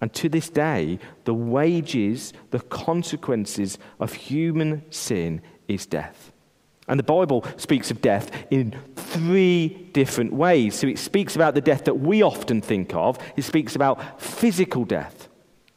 And 0.00 0.12
to 0.14 0.28
this 0.28 0.48
day, 0.48 0.98
the 1.24 1.34
wages, 1.34 2.32
the 2.50 2.60
consequences 2.60 3.78
of 3.98 4.12
human 4.12 4.84
sin 4.90 5.42
is 5.66 5.86
death. 5.86 6.32
And 6.86 6.98
the 6.98 7.04
Bible 7.04 7.44
speaks 7.56 7.90
of 7.90 8.00
death 8.00 8.30
in 8.50 8.74
three 8.96 9.90
different 9.92 10.32
ways. 10.32 10.74
So 10.74 10.86
it 10.86 10.98
speaks 10.98 11.36
about 11.36 11.54
the 11.54 11.60
death 11.60 11.84
that 11.84 12.00
we 12.00 12.22
often 12.22 12.62
think 12.62 12.94
of, 12.94 13.18
it 13.36 13.42
speaks 13.42 13.76
about 13.76 14.20
physical 14.20 14.84
death, 14.84 15.28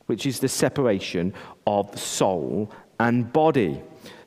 which 0.06 0.26
is 0.26 0.40
the 0.40 0.48
separation 0.48 1.34
of 1.68 2.00
soul 2.00 2.72
and 3.00 3.32
body, 3.34 3.82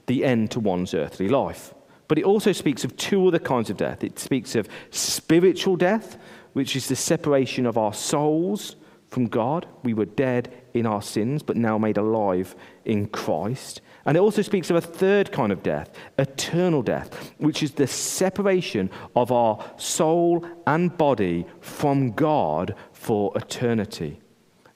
the 0.06 0.24
end 0.24 0.50
to 0.50 0.60
one's 0.60 0.92
earthly 0.92 1.28
life. 1.28 1.72
But 2.06 2.18
it 2.18 2.24
also 2.24 2.52
speaks 2.52 2.84
of 2.84 2.96
two 2.98 3.26
other 3.26 3.38
kinds 3.38 3.70
of 3.70 3.78
death. 3.78 4.04
It 4.04 4.18
speaks 4.18 4.54
of 4.54 4.68
spiritual 4.90 5.76
death, 5.76 6.18
which 6.52 6.76
is 6.76 6.88
the 6.88 6.96
separation 6.96 7.64
of 7.64 7.78
our 7.78 7.94
souls 7.94 8.76
from 9.14 9.28
God. 9.28 9.66
We 9.84 9.94
were 9.94 10.06
dead 10.06 10.52
in 10.74 10.86
our 10.86 11.00
sins, 11.00 11.44
but 11.44 11.56
now 11.56 11.78
made 11.78 11.98
alive 11.98 12.56
in 12.84 13.06
Christ. 13.06 13.80
And 14.04 14.16
it 14.16 14.20
also 14.20 14.42
speaks 14.42 14.70
of 14.70 14.76
a 14.76 14.80
third 14.80 15.30
kind 15.30 15.52
of 15.52 15.62
death, 15.62 15.90
eternal 16.18 16.82
death, 16.82 17.32
which 17.38 17.62
is 17.62 17.72
the 17.72 17.86
separation 17.86 18.90
of 19.14 19.30
our 19.30 19.64
soul 19.76 20.44
and 20.66 20.98
body 20.98 21.46
from 21.60 22.10
God 22.10 22.74
for 22.92 23.32
eternity. 23.36 24.18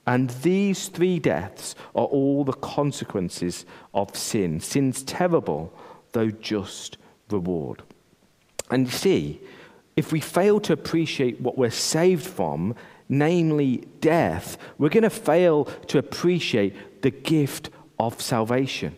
And 0.07 0.31
these 0.31 0.87
three 0.87 1.19
deaths 1.19 1.75
are 1.97 2.07
all 2.07 2.45
the 2.45 2.53
consequences 2.53 3.67
of 3.93 4.17
sin. 4.17 4.61
Sin's 4.61 5.03
terrible, 5.03 5.77
though 6.13 6.31
just 6.31 6.97
reward. 7.29 7.83
And 8.71 8.87
you 8.87 8.93
see, 8.93 9.41
if 9.97 10.13
we 10.13 10.21
fail 10.21 10.61
to 10.61 10.73
appreciate 10.73 11.41
what 11.41 11.59
we're 11.59 11.71
saved 11.71 12.25
from, 12.25 12.77
namely 13.09 13.89
death, 14.01 14.59
we're 14.77 14.89
going 14.89 15.03
to 15.03 15.11
fail 15.11 15.65
to 15.89 15.99
appreciate 15.99 17.03
the 17.03 17.11
gift 17.11 17.71
of 17.99 18.21
salvation. 18.21 18.97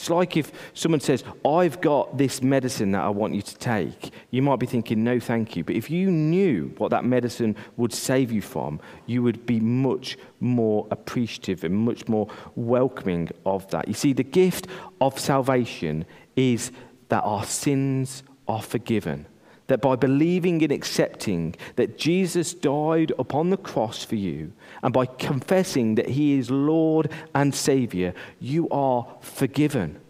It's 0.00 0.08
like 0.08 0.34
if 0.38 0.50
someone 0.72 1.00
says, 1.00 1.24
I've 1.44 1.82
got 1.82 2.16
this 2.16 2.42
medicine 2.42 2.92
that 2.92 3.02
I 3.02 3.10
want 3.10 3.34
you 3.34 3.42
to 3.42 3.54
take. 3.56 4.14
You 4.30 4.40
might 4.40 4.58
be 4.58 4.64
thinking, 4.64 5.04
no, 5.04 5.20
thank 5.20 5.56
you. 5.56 5.62
But 5.62 5.76
if 5.76 5.90
you 5.90 6.10
knew 6.10 6.72
what 6.78 6.90
that 6.92 7.04
medicine 7.04 7.54
would 7.76 7.92
save 7.92 8.32
you 8.32 8.40
from, 8.40 8.80
you 9.04 9.22
would 9.22 9.44
be 9.44 9.60
much 9.60 10.16
more 10.40 10.86
appreciative 10.90 11.64
and 11.64 11.76
much 11.76 12.08
more 12.08 12.28
welcoming 12.54 13.28
of 13.44 13.70
that. 13.72 13.88
You 13.88 13.94
see, 13.94 14.14
the 14.14 14.22
gift 14.22 14.68
of 15.02 15.18
salvation 15.18 16.06
is 16.34 16.72
that 17.10 17.20
our 17.20 17.44
sins 17.44 18.22
are 18.48 18.62
forgiven. 18.62 19.26
That 19.70 19.80
by 19.80 19.94
believing 19.94 20.64
and 20.64 20.72
accepting 20.72 21.54
that 21.76 21.96
Jesus 21.96 22.54
died 22.54 23.12
upon 23.20 23.50
the 23.50 23.56
cross 23.56 24.02
for 24.02 24.16
you, 24.16 24.52
and 24.82 24.92
by 24.92 25.06
confessing 25.06 25.94
that 25.94 26.08
he 26.08 26.36
is 26.40 26.50
Lord 26.50 27.12
and 27.36 27.54
Savior, 27.54 28.12
you 28.40 28.68
are 28.70 29.06
forgiven. 29.20 30.00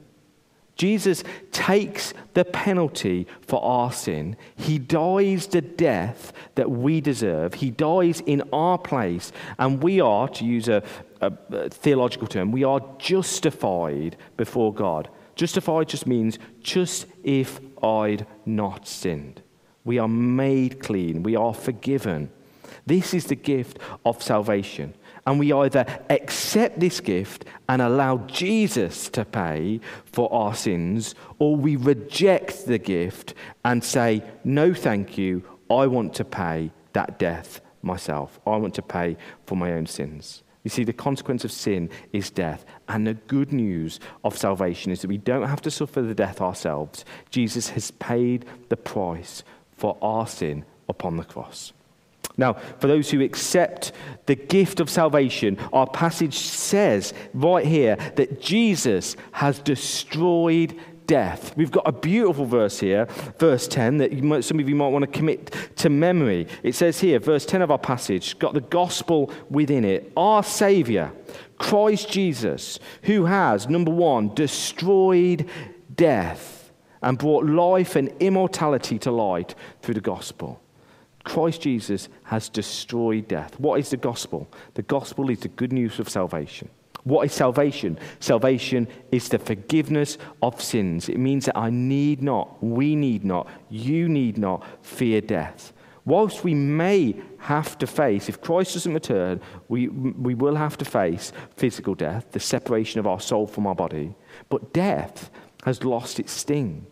Jesus 0.77 1.25
takes 1.53 2.15
the 2.33 2.47
penalty 2.47 3.27
for 3.43 3.63
our 3.63 3.93
sin. 3.93 4.35
He 4.57 4.79
dies 4.79 5.47
the 5.47 5.61
death 5.61 6.33
that 6.55 6.71
we 6.71 7.03
deserve. 7.03 7.53
He 7.53 7.71
dies 7.71 8.21
in 8.25 8.43
our 8.55 8.79
place. 8.79 9.31
And 9.59 9.83
we 9.83 10.01
are, 10.01 10.27
to 10.29 10.45
use 10.47 10.69
a, 10.69 10.83
a, 11.21 11.33
a 11.51 11.69
theological 11.69 12.29
term, 12.29 12.51
we 12.51 12.65
are 12.65 12.81
justified 12.97 14.17
before 14.39 14.73
God. 14.73 15.11
Justified 15.35 15.91
just 15.91 16.07
means 16.07 16.39
just 16.63 17.05
if 17.23 17.61
I'd 17.83 18.27
not 18.47 18.89
sinned. 18.89 19.43
We 19.85 19.99
are 19.99 20.09
made 20.09 20.81
clean. 20.81 21.23
We 21.23 21.37
are 21.37 21.55
forgiven. 21.55 22.31
This 22.87 23.15
is 23.15 23.27
the 23.27 23.37
gift 23.37 23.79
of 24.05 24.23
salvation. 24.23 24.95
And 25.27 25.39
we 25.39 25.53
either 25.53 25.85
accept 26.09 26.81
this 26.81 27.01
gift 27.01 27.45
and 27.69 27.83
allow 27.83 28.19
Jesus 28.27 29.09
to 29.11 29.25
pay 29.25 29.81
for 30.05 30.33
our 30.33 30.55
sins, 30.55 31.15
or 31.39 31.57
we 31.57 31.77
reject 31.77 32.67
the 32.67 32.79
gift 32.79 33.35
and 33.65 33.85
say, 33.85 34.23
No, 34.45 34.73
thank 34.73 35.19
you. 35.19 35.45
I 35.71 35.87
want 35.87 36.15
to 36.15 36.25
pay 36.25 36.73
that 36.95 37.19
death 37.19 37.61
myself. 37.83 38.41
I 38.47 38.57
want 38.57 38.75
to 38.75 38.83
pay 38.83 39.17
for 39.47 39.57
my 39.57 39.73
own 39.73 39.87
sins. 39.87 40.43
You 40.63 40.71
see, 40.71 40.85
the 40.85 40.93
consequence 40.93 41.45
of 41.45 41.53
sin 41.53 41.89
is 42.13 42.31
death. 42.31 42.65
And 42.89 43.07
the 43.07 43.15
good 43.15 43.53
news 43.53 44.01
of 44.25 44.37
salvation 44.37 44.93
is 44.93 45.01
that 45.01 45.09
we 45.09 45.17
don't 45.17 45.49
have 45.49 45.63
to 45.63 45.71
suffer 45.71 46.03
the 46.03 46.15
death 46.15 46.41
ourselves. 46.41 47.05
Jesus 47.31 47.71
has 47.71 47.91
paid 47.93 48.45
the 48.69 48.77
price 48.77 49.43
for 49.81 49.97
our 50.03 50.27
sin 50.27 50.63
upon 50.91 51.17
the 51.17 51.25
cross. 51.25 51.73
Now, 52.37 52.53
for 52.53 52.87
those 52.87 53.11
who 53.11 53.23
accept 53.23 53.93
the 54.27 54.35
gift 54.35 54.79
of 54.79 54.91
salvation, 54.91 55.59
our 55.73 55.87
passage 55.87 56.35
says 56.39 57.15
right 57.33 57.65
here 57.65 57.97
that 58.17 58.43
Jesus 58.43 59.17
has 59.33 59.59
destroyed 59.59 60.79
death. 61.07 61.57
We've 61.57 61.71
got 61.71 61.89
a 61.89 61.93
beautiful 61.93 62.45
verse 62.45 62.79
here, 62.79 63.07
verse 63.39 63.67
10, 63.67 63.97
that 63.99 64.23
might, 64.23 64.45
some 64.45 64.61
of 64.61 64.69
you 64.69 64.77
might 64.77 64.89
want 64.89 65.03
to 65.03 65.19
commit 65.19 65.57
to 65.77 65.89
memory. 65.89 66.47
It 66.63 66.75
says 66.75 67.01
here, 67.01 67.19
verse 67.19 67.47
10 67.47 67.63
of 67.63 67.71
our 67.71 67.79
passage, 67.79 68.39
got 68.39 68.53
the 68.53 68.61
gospel 68.61 69.33
within 69.49 69.87
it. 69.87 70.13
Our 70.15 70.43
Savior, 70.43 71.11
Christ 71.57 72.11
Jesus, 72.11 72.79
who 73.05 73.25
has, 73.25 73.67
number 73.67 73.91
one, 73.91 74.35
destroyed 74.35 75.49
death 75.97 76.60
and 77.03 77.19
brought 77.19 77.47
life 77.47 77.97
and 77.97 78.09
immortality 78.21 78.99
to 79.01 79.11
light 79.11 79.55
through 79.83 79.95
the 79.95 80.01
gospel. 80.01 80.61
Christ 81.25 81.61
Jesus 81.61 82.09
has 82.25 82.49
destroyed 82.49 83.29
death. 83.29 83.59
What 83.61 83.79
is 83.79 83.91
the 83.91 83.97
gospel? 83.97 84.49
The 84.75 84.83
gospel 84.83 85.31
is 85.31 85.41
the 85.41 85.49
good 85.49 85.73
news 85.73 85.99
of 85.99 86.09
salvation. 86.09 86.69
What 87.05 87.25
is 87.25 87.33
salvation? 87.33 87.99
Salvation 88.21 88.87
is 89.11 89.29
the 89.29 89.39
forgiveness 89.39 90.19
of 90.43 90.61
sins. 90.61 91.09
It 91.09 91.19
means 91.19 91.47
that 91.47 91.57
I 91.57 91.71
need 91.71 92.23
not, 92.23 92.63
we 92.63 92.95
need 92.95 93.25
not, 93.25 93.49
you 93.71 94.09
need 94.09 94.37
not 94.37 94.65
fear 94.83 95.21
death. 95.21 95.73
Whilst 96.05 96.45
we 96.45 96.55
may 96.55 97.15
have 97.39 97.79
to 97.79 97.87
face, 97.87 98.29
if 98.29 98.41
Christ 98.41 98.75
doesn't 98.75 98.95
return, 98.95 99.41
we, 99.69 99.89
we 99.89 100.35
will 100.35 100.57
have 100.57 100.77
to 100.79 100.85
face 100.85 101.33
physical 101.57 101.95
death, 101.95 102.33
the 102.33 102.41
separation 102.41 103.01
of 103.01 103.07
our 103.07 103.21
soul 103.21 103.47
from 103.47 103.67
our 103.67 103.75
body. 103.75 104.15
But 104.49 104.73
death 104.73 105.31
has 105.65 105.85
lost 105.85 106.19
its 106.19 106.33
sting. 106.33 106.87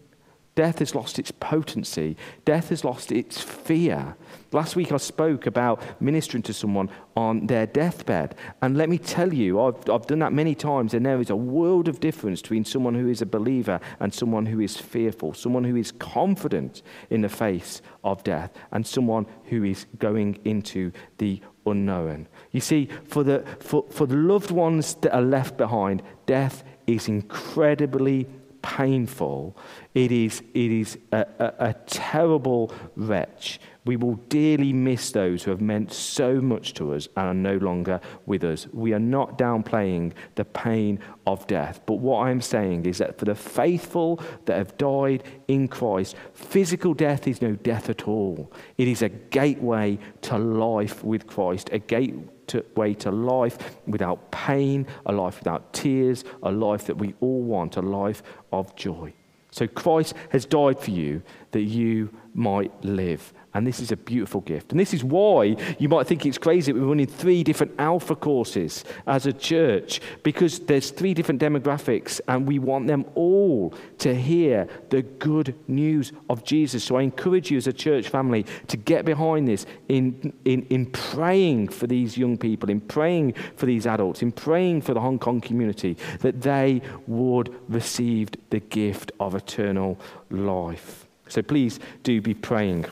Death 0.59 0.81
has 0.81 0.93
lost 0.93 1.21
its 1.21 1.31
potency. 1.31 2.17
Death 2.45 2.71
has 2.71 2.85
lost 2.85 3.13
its 3.13 3.41
fear. 3.41 4.17
Last 4.51 4.75
week 4.75 4.91
I 4.91 4.97
spoke 4.97 5.47
about 5.47 5.81
ministering 6.03 6.43
to 6.43 6.53
someone 6.53 6.91
on 7.17 7.47
their 7.47 7.65
deathbed. 7.65 8.35
And 8.61 8.77
let 8.77 8.89
me 8.89 8.99
tell 8.99 9.33
you, 9.33 9.61
I've, 9.61 9.89
I've 9.89 10.09
done 10.09 10.19
that 10.19 10.33
many 10.33 10.57
times, 10.57 10.95
and 10.95 11.07
there 11.07 11.21
is 11.21 11.31
a 11.31 11.37
world 11.37 11.87
of 11.87 12.01
difference 12.01 12.43
between 12.43 12.65
someone 12.65 12.97
who 12.97 13.09
is 13.09 13.23
a 13.23 13.27
believer 13.27 13.79
and 14.01 14.13
someone 14.13 14.47
who 14.47 14.59
is 14.59 14.77
fearful, 14.77 15.33
someone 15.33 15.63
who 15.63 15.77
is 15.77 15.93
confident 15.93 16.83
in 17.09 17.21
the 17.21 17.29
face 17.29 17.81
of 18.03 18.25
death, 18.25 18.51
and 18.73 18.85
someone 18.85 19.27
who 19.45 19.63
is 19.63 19.87
going 20.01 20.41
into 20.45 20.91
the 21.19 21.41
unknown. 21.67 22.27
You 22.51 22.61
see, 22.61 22.89
for 23.07 23.23
the, 23.23 23.45
for, 23.61 23.85
for 23.91 24.07
the 24.07 24.17
loved 24.17 24.51
ones 24.51 24.95
that 25.03 25.15
are 25.15 25.23
left 25.23 25.57
behind, 25.57 26.03
death 26.27 26.65
is 26.89 27.07
incredibly 27.07 28.27
painful. 28.69 29.57
It 29.95 30.13
is, 30.13 30.43
it 30.53 30.71
is 30.71 30.99
a, 31.11 31.25
a, 31.39 31.55
a 31.71 31.75
terrible 31.87 32.71
wretch. 32.97 33.61
We 33.87 33.97
will 33.97 34.17
dearly 34.29 34.75
miss 34.75 35.11
those 35.11 35.43
who 35.43 35.51
have 35.51 35.63
meant 35.63 35.91
so 35.91 36.43
much 36.43 36.75
to 36.75 36.93
us 36.93 37.09
and 37.17 37.27
are 37.27 37.35
no 37.35 37.57
longer 37.57 37.99
with 38.27 38.45
us. 38.45 38.67
We 38.75 38.93
are 38.93 38.99
not 38.99 39.39
downplaying 39.39 40.13
the 40.35 40.45
pain 40.45 41.01
of 41.27 41.47
death. 41.47 41.81
But 41.87 41.95
what 41.95 42.27
I'm 42.27 42.43
saying 42.43 42.85
is 42.85 42.99
that 42.99 43.19
for 43.19 43.25
the 43.25 43.35
faithful 43.35 44.23
that 44.45 44.59
have 44.59 44.77
died 44.77 45.23
in 45.49 45.69
Christ, 45.69 46.17
physical 46.35 46.93
death 46.93 47.27
is 47.27 47.41
no 47.41 47.55
death 47.55 47.89
at 47.89 48.07
all. 48.07 48.53
It 48.77 48.89
is 48.89 49.01
a 49.01 49.09
gateway 49.09 49.99
to 50.23 50.37
life 50.37 51.03
with 51.03 51.27
Christ, 51.27 51.71
a 51.73 51.79
gateway 51.79 52.29
to 52.49 53.11
life 53.11 53.77
without 53.87 54.31
pain, 54.31 54.87
a 55.07 55.13
life 55.13 55.39
without 55.39 55.73
tears, 55.73 56.25
a 56.43 56.51
life 56.51 56.87
that 56.87 56.97
we 56.97 57.15
all 57.21 57.43
want, 57.43 57.77
a 57.77 57.83
life 57.83 58.23
of 58.53 58.75
joy. 58.77 59.13
So 59.51 59.67
Christ 59.67 60.15
has 60.31 60.45
died 60.45 60.79
for 60.79 60.91
you 60.91 61.23
that 61.53 61.63
you 61.63 62.11
might 62.35 62.73
live. 62.85 63.33
And 63.55 63.67
this 63.67 63.81
is 63.81 63.91
a 63.91 63.97
beautiful 63.97 64.43
gift. 64.43 64.73
And 64.73 64.79
this 64.79 64.93
is 64.93 65.03
why 65.03 65.57
you 65.79 65.89
might 65.89 66.07
think 66.07 66.27
it's 66.27 66.39
crazy 66.39 66.71
that 66.71 66.79
we're 66.79 66.87
running 66.87 67.07
three 67.07 67.43
different 67.43 67.73
alpha 67.79 68.15
courses 68.15 68.85
as 69.07 69.27
a 69.27 69.33
church, 69.33 70.01
because 70.23 70.61
there's 70.61 70.91
three 70.91 71.15
different 71.15 71.41
demographics, 71.41 72.21
and 72.29 72.47
we 72.47 72.59
want 72.59 72.87
them 72.87 73.07
all 73.15 73.73
to 73.99 74.15
hear 74.15 74.69
the 74.91 75.03
good 75.03 75.55
news 75.67 76.13
of 76.29 76.45
Jesus. 76.45 76.85
So 76.85 76.97
I 76.97 77.03
encourage 77.03 77.51
you 77.51 77.57
as 77.57 77.67
a 77.67 77.73
church 77.73 78.09
family 78.09 78.45
to 78.67 78.77
get 78.77 79.05
behind 79.07 79.49
this 79.49 79.65
in, 79.89 80.33
in, 80.45 80.63
in 80.69 80.87
praying 80.87 81.69
for 81.69 81.87
these 81.87 82.19
young 82.19 82.37
people, 82.37 82.69
in 82.69 82.81
praying 82.83 83.33
for 83.57 83.65
these 83.65 83.87
adults, 83.87 84.21
in 84.21 84.31
praying 84.31 84.83
for 84.83 84.93
the 84.93 85.01
Hong 85.01 85.19
Kong 85.19 85.41
community, 85.41 85.97
that 86.21 86.43
they 86.43 86.83
would 87.07 87.55
receive 87.69 88.29
the 88.51 88.61
gift 88.61 89.11
of 89.19 89.35
eternal 89.35 89.99
life. 90.31 91.07
So 91.29 91.43
please 91.43 91.81
do 92.03 92.21
be 92.21 92.35
praying. 92.35 92.87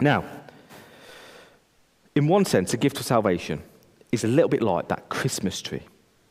Now, 0.00 0.24
in 2.14 2.26
one 2.26 2.44
sense, 2.44 2.74
a 2.74 2.76
gift 2.76 2.98
of 2.98 3.06
salvation 3.06 3.62
is 4.12 4.24
a 4.24 4.28
little 4.28 4.48
bit 4.48 4.62
like 4.62 4.88
that 4.88 5.08
Christmas 5.08 5.62
tree, 5.62 5.82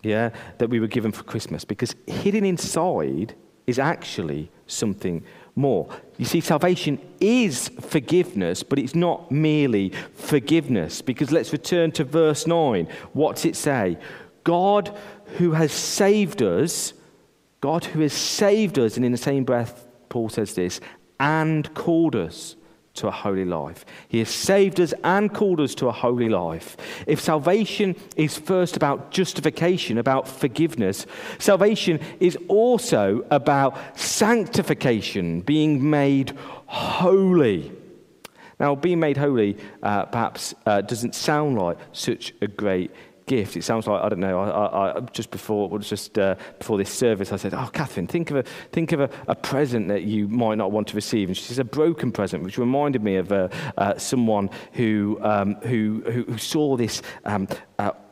yeah, 0.03 0.29
that 0.57 0.69
we 0.69 0.79
were 0.79 0.87
given 0.87 1.11
for 1.11 1.23
Christmas, 1.23 1.63
because 1.63 1.95
hidden 2.07 2.43
inside 2.43 3.35
is 3.67 3.79
actually 3.79 4.51
something 4.67 5.23
more. 5.55 5.87
You 6.17 6.25
see, 6.25 6.41
salvation 6.41 6.99
is 7.19 7.69
forgiveness, 7.81 8.63
but 8.63 8.79
it's 8.79 8.95
not 8.95 9.31
merely 9.31 9.93
forgiveness, 10.13 11.01
because 11.01 11.31
let's 11.31 11.51
return 11.51 11.91
to 11.93 12.03
verse 12.03 12.47
9. 12.47 12.87
What's 13.13 13.45
it 13.45 13.55
say? 13.55 13.97
God 14.43 14.97
who 15.37 15.51
has 15.51 15.71
saved 15.71 16.41
us, 16.41 16.93
God 17.61 17.85
who 17.85 18.01
has 18.01 18.13
saved 18.13 18.79
us, 18.79 18.95
and 18.95 19.05
in 19.05 19.11
the 19.11 19.17
same 19.17 19.43
breath, 19.43 19.85
Paul 20.09 20.29
says 20.29 20.55
this, 20.55 20.81
and 21.19 21.73
called 21.75 22.15
us 22.15 22.55
to 22.99 23.07
a 23.07 23.11
holy 23.11 23.45
life. 23.45 23.85
He 24.07 24.19
has 24.19 24.29
saved 24.29 24.79
us 24.79 24.93
and 25.03 25.33
called 25.33 25.59
us 25.59 25.75
to 25.75 25.87
a 25.87 25.91
holy 25.91 26.29
life. 26.29 26.77
If 27.07 27.19
salvation 27.19 27.95
is 28.15 28.37
first 28.37 28.77
about 28.77 29.11
justification, 29.11 29.97
about 29.97 30.27
forgiveness, 30.27 31.05
salvation 31.39 31.99
is 32.19 32.37
also 32.47 33.25
about 33.31 33.77
sanctification, 33.97 35.41
being 35.41 35.89
made 35.89 36.31
holy. 36.67 37.71
Now, 38.59 38.75
being 38.75 38.99
made 38.99 39.15
holy 39.15 39.57
uh, 39.81 40.05
perhaps 40.05 40.53
uh, 40.65 40.81
doesn't 40.81 41.15
sound 41.15 41.57
like 41.57 41.77
such 41.93 42.33
a 42.41 42.47
great 42.47 42.91
gift. 43.29 43.55
It 43.55 43.63
sounds 43.63 43.87
like 43.87 44.03
I 44.03 44.09
don't 44.09 44.19
know. 44.19 44.39
I, 44.39 44.97
I, 44.97 44.99
just 45.13 45.29
before, 45.31 45.79
just 45.79 46.17
uh, 46.17 46.35
before 46.57 46.77
this 46.77 46.89
service, 46.89 47.31
I 47.31 47.37
said, 47.37 47.53
"Oh, 47.53 47.69
Catherine, 47.71 48.07
think 48.07 48.31
of 48.31 48.37
a 48.37 48.43
think 48.71 48.91
of 48.91 48.99
a, 48.99 49.09
a, 49.27 49.35
present 49.35 49.87
that 49.87 50.03
you 50.03 50.27
might 50.27 50.55
not 50.55 50.71
want 50.71 50.87
to 50.89 50.95
receive." 50.95 51.29
And 51.29 51.37
she 51.37 51.43
says, 51.43 51.59
"A 51.59 51.63
broken 51.63 52.11
present," 52.11 52.43
which 52.43 52.57
reminded 52.57 53.03
me 53.03 53.15
of 53.15 53.31
uh, 53.31 53.47
uh, 53.77 53.97
someone 53.97 54.49
who, 54.73 55.19
um, 55.21 55.55
who, 55.61 56.03
who 56.11 56.37
saw 56.37 56.75
this. 56.75 57.01
Um, 57.23 57.47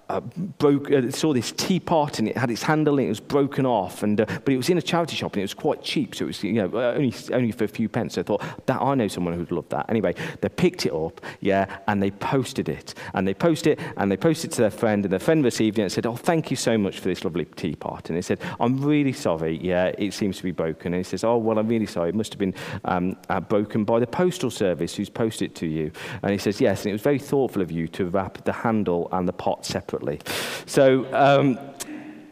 uh, 0.10 0.20
broke, 0.20 0.92
uh, 0.92 1.12
saw 1.12 1.34
this 1.34 1.52
teapot 1.52 2.20
and 2.20 2.28
it 2.28 2.38
had 2.38 2.50
its 2.50 2.64
handle 2.64 2.98
and 2.98 3.06
it 3.06 3.10
was 3.10 3.20
broken 3.20 3.66
off. 3.66 4.04
And, 4.04 4.22
uh, 4.22 4.26
but 4.26 4.50
it 4.50 4.58
was 4.58 4.70
in 4.70 4.78
a 4.78 4.82
charity 4.82 5.16
shop 5.16 5.34
and 5.34 5.42
it 5.42 5.44
was 5.44 5.54
quite 5.54 5.82
cheap. 5.82 6.16
So 6.16 6.26
it 6.26 6.28
was 6.28 6.44
you 6.44 6.54
know, 6.54 6.70
uh, 6.74 6.94
only, 6.96 7.14
only 7.34 7.52
for 7.52 7.66
a 7.66 7.68
few 7.68 7.90
pence. 7.90 8.16
So 8.16 8.22
I 8.22 8.24
thought, 8.24 8.44
that, 8.66 8.82
I 8.82 8.96
know 8.96 9.08
someone 9.08 9.34
who'd 9.34 9.52
love 9.52 9.68
that. 9.70 9.90
Anyway, 9.90 10.16
they 10.42 10.50
picked 10.50 10.86
it 10.86 10.94
up, 10.94 11.22
yeah, 11.42 11.80
and 11.88 12.02
they 12.02 12.12
posted 12.12 12.70
it. 12.70 12.94
And 13.14 13.28
they 13.28 13.34
posted 13.34 13.80
it 13.80 13.86
and 13.98 14.12
they 14.12 14.18
posted 14.18 14.52
it 14.52 14.56
to 14.56 14.62
their 14.62 14.72
friend 14.72 15.04
and 15.04 15.12
their 15.12 15.20
friend 15.20 15.44
received 15.44 15.80
it 15.80 15.82
and 15.84 15.92
said, 15.92 16.06
oh, 16.06 16.16
thank 16.16 16.50
you 16.50 16.58
so 16.58 16.78
much 16.78 17.00
for 17.00 17.10
this 17.10 17.24
lovely 17.24 17.46
teapot. 17.46 18.10
And 18.10 18.18
they 18.18 18.22
said, 18.22 18.40
I'm 18.60 18.82
really 18.82 19.14
sorry, 19.14 19.60
yeah, 19.62 19.92
it 19.98 20.14
seems 20.14 20.38
to 20.38 20.44
be 20.44 20.52
broken. 20.52 20.94
And 20.94 21.04
he 21.04 21.10
says, 21.10 21.24
oh, 21.24 21.38
well, 21.38 21.60
I'm 21.60 21.68
really 21.68 21.86
sorry. 21.86 22.10
It 22.10 22.16
must 22.16 22.34
have 22.34 22.40
been 22.40 22.56
um, 22.86 23.18
uh, 23.30 23.40
broken 23.40 23.84
by 23.84 24.00
the 24.00 24.08
postal 24.08 24.52
service 24.52 24.96
who's 24.96 25.10
posted 25.10 25.52
it 25.52 25.56
to 25.56 25.68
you. 25.68 25.92
And 26.22 26.32
he 26.32 26.38
says, 26.38 26.62
yes, 26.62 26.82
and 26.84 26.90
it 26.90 26.94
was 26.94 27.02
very 27.02 27.20
thoughtful 27.20 27.62
of 27.62 27.72
you 27.72 27.88
to 27.90 28.06
wrap 28.06 28.44
the 28.46 28.54
handle 28.54 29.10
and 29.12 29.28
the 29.28 29.34
pot 29.34 29.66
separately 29.66 29.97
separately. 29.98 30.20
So, 30.66 31.06
um, 31.14 31.60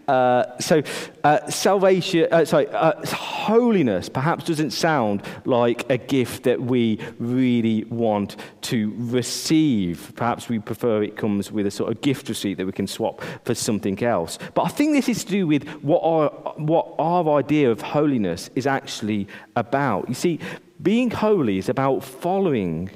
uh, 0.08 0.58
so 0.60 0.84
uh, 1.24 1.50
salvation, 1.50 2.28
uh, 2.32 2.46
sorry, 2.46 2.68
uh, 2.68 2.94
holiness 3.08 4.08
perhaps 4.08 4.46
doesn't 4.46 4.70
sound 4.70 5.24
like 5.46 5.90
a 5.90 5.98
gift 5.98 6.44
that 6.44 6.62
we 6.62 7.00
really 7.18 7.86
want 7.86 8.36
to 8.62 8.94
receive. 8.98 10.14
Perhaps 10.16 10.48
we 10.48 10.60
prefer 10.60 11.02
it 11.02 11.18
comes 11.18 11.52
with 11.52 11.66
a 11.66 11.72
sort 11.72 11.92
of 11.92 12.02
gift 12.02 12.30
receipt 12.30 12.56
that 12.56 12.68
we 12.68 12.72
can 12.72 12.86
swap 12.86 13.22
for 13.46 13.56
something 13.56 14.02
else. 14.04 14.38
But 14.54 14.64
I 14.64 14.68
think 14.68 14.94
this 14.94 15.10
is 15.10 15.24
to 15.24 15.32
do 15.32 15.48
with 15.48 15.68
what 15.82 16.02
our, 16.04 16.30
what 16.58 16.94
our 17.00 17.40
idea 17.40 17.72
of 17.72 17.82
holiness 17.82 18.52
is 18.54 18.68
actually 18.68 19.28
about. 19.56 20.08
You 20.08 20.16
see, 20.16 20.40
being 20.84 21.10
holy 21.10 21.58
is 21.58 21.70
about 21.70 22.04
following 22.04 22.92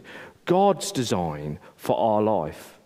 God's 0.45 0.91
design 0.91 1.58
for 1.75 1.97
our 1.97 2.21
life. 2.21 2.79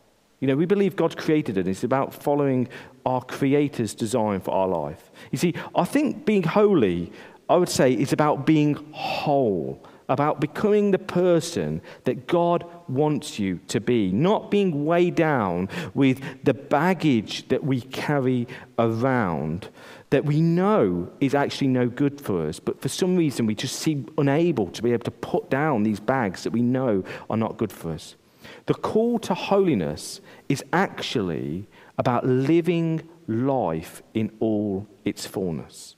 You 0.43 0.47
know, 0.47 0.57
we 0.57 0.65
believe 0.65 0.97
God 0.97 1.15
created 1.15 1.57
it. 1.57 1.69
It's 1.69 1.85
about 1.85 2.13
following 2.13 2.67
our 3.05 3.21
Creator's 3.21 3.95
design 3.95 4.41
for 4.41 4.51
our 4.51 4.67
life. 4.67 5.09
You 5.31 5.37
see, 5.37 5.53
I 5.73 5.85
think 5.85 6.25
being 6.25 6.43
holy, 6.43 7.13
I 7.47 7.55
would 7.55 7.69
say, 7.69 7.93
is 7.93 8.11
about 8.11 8.45
being 8.45 8.73
whole, 8.91 9.81
about 10.09 10.41
becoming 10.41 10.91
the 10.91 10.99
person 10.99 11.81
that 12.03 12.27
God 12.27 12.65
wants 12.89 13.39
you 13.39 13.61
to 13.69 13.79
be, 13.79 14.11
not 14.11 14.51
being 14.51 14.83
weighed 14.83 15.15
down 15.15 15.69
with 15.93 16.21
the 16.43 16.53
baggage 16.53 17.47
that 17.47 17.63
we 17.63 17.79
carry 17.79 18.45
around 18.77 19.69
that 20.09 20.25
we 20.25 20.41
know 20.41 21.09
is 21.21 21.33
actually 21.33 21.67
no 21.67 21.87
good 21.87 22.19
for 22.19 22.45
us, 22.49 22.59
but 22.59 22.81
for 22.81 22.89
some 22.89 23.15
reason 23.15 23.45
we 23.45 23.55
just 23.55 23.79
seem 23.79 24.13
unable 24.17 24.67
to 24.71 24.83
be 24.83 24.91
able 24.91 25.05
to 25.05 25.11
put 25.11 25.49
down 25.49 25.83
these 25.83 26.01
bags 26.01 26.43
that 26.43 26.51
we 26.51 26.61
know 26.61 27.01
are 27.29 27.37
not 27.37 27.55
good 27.55 27.71
for 27.71 27.93
us. 27.93 28.17
The 28.65 28.73
call 28.73 29.19
to 29.19 29.33
holiness 29.33 30.21
is 30.49 30.63
actually 30.73 31.67
about 31.97 32.25
living 32.25 33.07
life 33.27 34.01
in 34.13 34.31
all 34.39 34.87
its 35.05 35.25
fullness. 35.25 35.95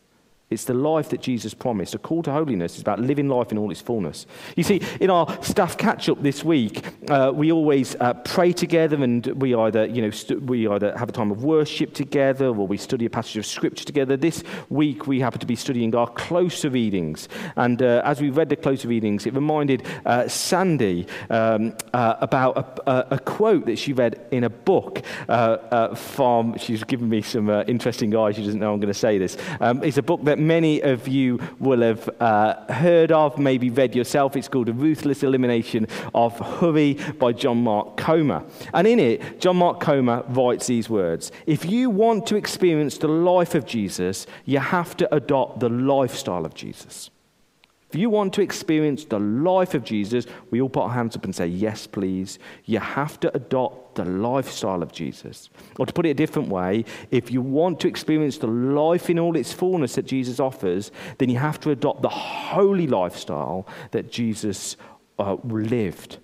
It's 0.55 0.63
the 0.63 0.73
life 0.73 1.09
that 1.09 1.19
Jesus 1.19 1.53
promised. 1.53 1.93
A 1.95 1.97
call 1.97 2.23
to 2.23 2.31
holiness 2.31 2.75
is 2.75 2.81
about 2.81 3.01
living 3.01 3.27
life 3.27 3.51
in 3.51 3.57
all 3.57 3.69
its 3.71 3.81
fullness. 3.81 4.25
You 4.55 4.63
see, 4.63 4.81
in 5.01 5.09
our 5.09 5.27
staff 5.43 5.77
catch 5.77 6.07
up 6.07 6.23
this 6.23 6.45
week, 6.45 6.81
uh, 7.09 7.33
we 7.35 7.51
always 7.51 7.93
uh, 7.99 8.13
pray 8.13 8.53
together 8.53 9.03
and 9.03 9.25
we 9.41 9.53
either, 9.53 9.85
you 9.85 10.01
know, 10.01 10.37
we 10.45 10.65
either 10.65 10.97
have 10.97 11.09
a 11.09 11.11
time 11.11 11.29
of 11.29 11.43
worship 11.43 11.93
together 11.93 12.47
or 12.47 12.65
we 12.65 12.77
study 12.77 13.05
a 13.05 13.09
passage 13.09 13.35
of 13.35 13.45
scripture 13.45 13.83
together. 13.83 14.15
This 14.15 14.45
week 14.69 15.07
we 15.07 15.19
happen 15.19 15.41
to 15.41 15.45
be 15.45 15.57
studying 15.57 15.93
our 15.93 16.07
closer 16.07 16.69
readings. 16.69 17.27
And 17.57 17.81
uh, 17.81 18.01
as 18.05 18.21
we 18.21 18.29
read 18.29 18.47
the 18.47 18.55
closer 18.55 18.87
readings, 18.87 19.25
it 19.25 19.33
reminded 19.33 19.85
uh, 20.05 20.29
Sandy 20.29 21.05
um, 21.29 21.75
uh, 21.93 22.15
about 22.21 22.79
a, 22.87 23.15
a, 23.15 23.19
quote 23.19 23.65
that 23.65 23.77
she 23.77 23.91
read 23.91 24.25
in 24.31 24.45
a 24.45 24.49
book 24.49 25.01
uh, 25.27 25.93
from, 25.95 26.57
she's 26.57 26.85
given 26.85 27.09
me 27.09 27.21
some 27.21 27.49
interesting 27.67 28.15
eyes. 28.15 28.37
She 28.37 28.45
doesn't 28.45 28.61
know 28.61 28.71
I'm 28.71 28.79
going 28.79 28.87
to 28.87 28.93
say 28.93 29.17
this. 29.17 29.35
Um, 29.59 29.83
it's 29.83 29.97
a 29.97 30.03
book 30.03 30.23
that 30.23 30.39
many 30.47 30.81
of 30.81 31.07
you 31.07 31.39
will 31.59 31.81
have 31.81 32.09
uh, 32.19 32.73
heard 32.73 33.11
of, 33.11 33.37
maybe 33.37 33.69
read 33.69 33.95
yourself. 33.95 34.35
It's 34.35 34.47
called 34.47 34.69
A 34.69 34.73
Ruthless 34.73 35.23
Elimination 35.23 35.87
of 36.13 36.37
Hurry 36.39 36.93
by 37.19 37.33
John 37.33 37.63
Mark 37.63 37.97
Comer. 37.97 38.43
And 38.73 38.87
in 38.87 38.99
it, 38.99 39.39
John 39.39 39.57
Mark 39.57 39.79
Comer 39.79 40.23
writes 40.29 40.67
these 40.67 40.89
words 40.89 41.31
If 41.45 41.65
you 41.65 41.89
want 41.89 42.27
to 42.27 42.35
experience 42.35 42.97
the 42.97 43.07
life 43.07 43.55
of 43.55 43.65
Jesus, 43.65 44.27
you 44.45 44.59
have 44.59 44.95
to 44.97 45.15
adopt 45.15 45.59
the 45.59 45.69
lifestyle 45.69 46.45
of 46.45 46.53
Jesus. 46.53 47.09
If 47.89 47.99
you 47.99 48.09
want 48.09 48.33
to 48.33 48.41
experience 48.41 49.05
the 49.05 49.19
life 49.19 49.73
of 49.73 49.83
Jesus, 49.83 50.25
we 50.49 50.59
all 50.59 50.69
put 50.69 50.83
our 50.83 50.89
hands 50.89 51.15
up 51.15 51.23
and 51.23 51.35
say, 51.35 51.47
Yes, 51.47 51.87
please. 51.87 52.39
You 52.65 52.79
have 52.79 53.19
to 53.21 53.35
adopt 53.35 53.95
the 53.95 54.05
lifestyle 54.05 54.83
of 54.83 54.91
Jesus. 54.91 55.49
Or 55.79 55.85
to 55.85 55.93
put 55.93 56.05
it 56.05 56.09
a 56.09 56.13
different 56.15 56.49
way, 56.49 56.83
if 57.11 57.31
you 57.31 57.41
want 57.41 57.79
to 57.81 57.87
experience 57.87 58.37
the 58.37 58.47
life 58.47 59.09
in 59.09 59.19
all 59.19 59.35
its 59.35 59.53
fullness 59.53 59.95
that 59.95 60.05
Jesus 60.05 60.39
offers, 60.39 60.91
then 61.19 61.29
you 61.29 61.37
have 61.37 61.59
to 61.61 61.71
adopt 61.71 62.01
the 62.01 62.09
holy 62.09 62.87
lifestyle 62.87 63.67
that 63.91 64.11
Jesus 64.11 64.77
uh, 65.19 65.37
lived. 65.43 66.17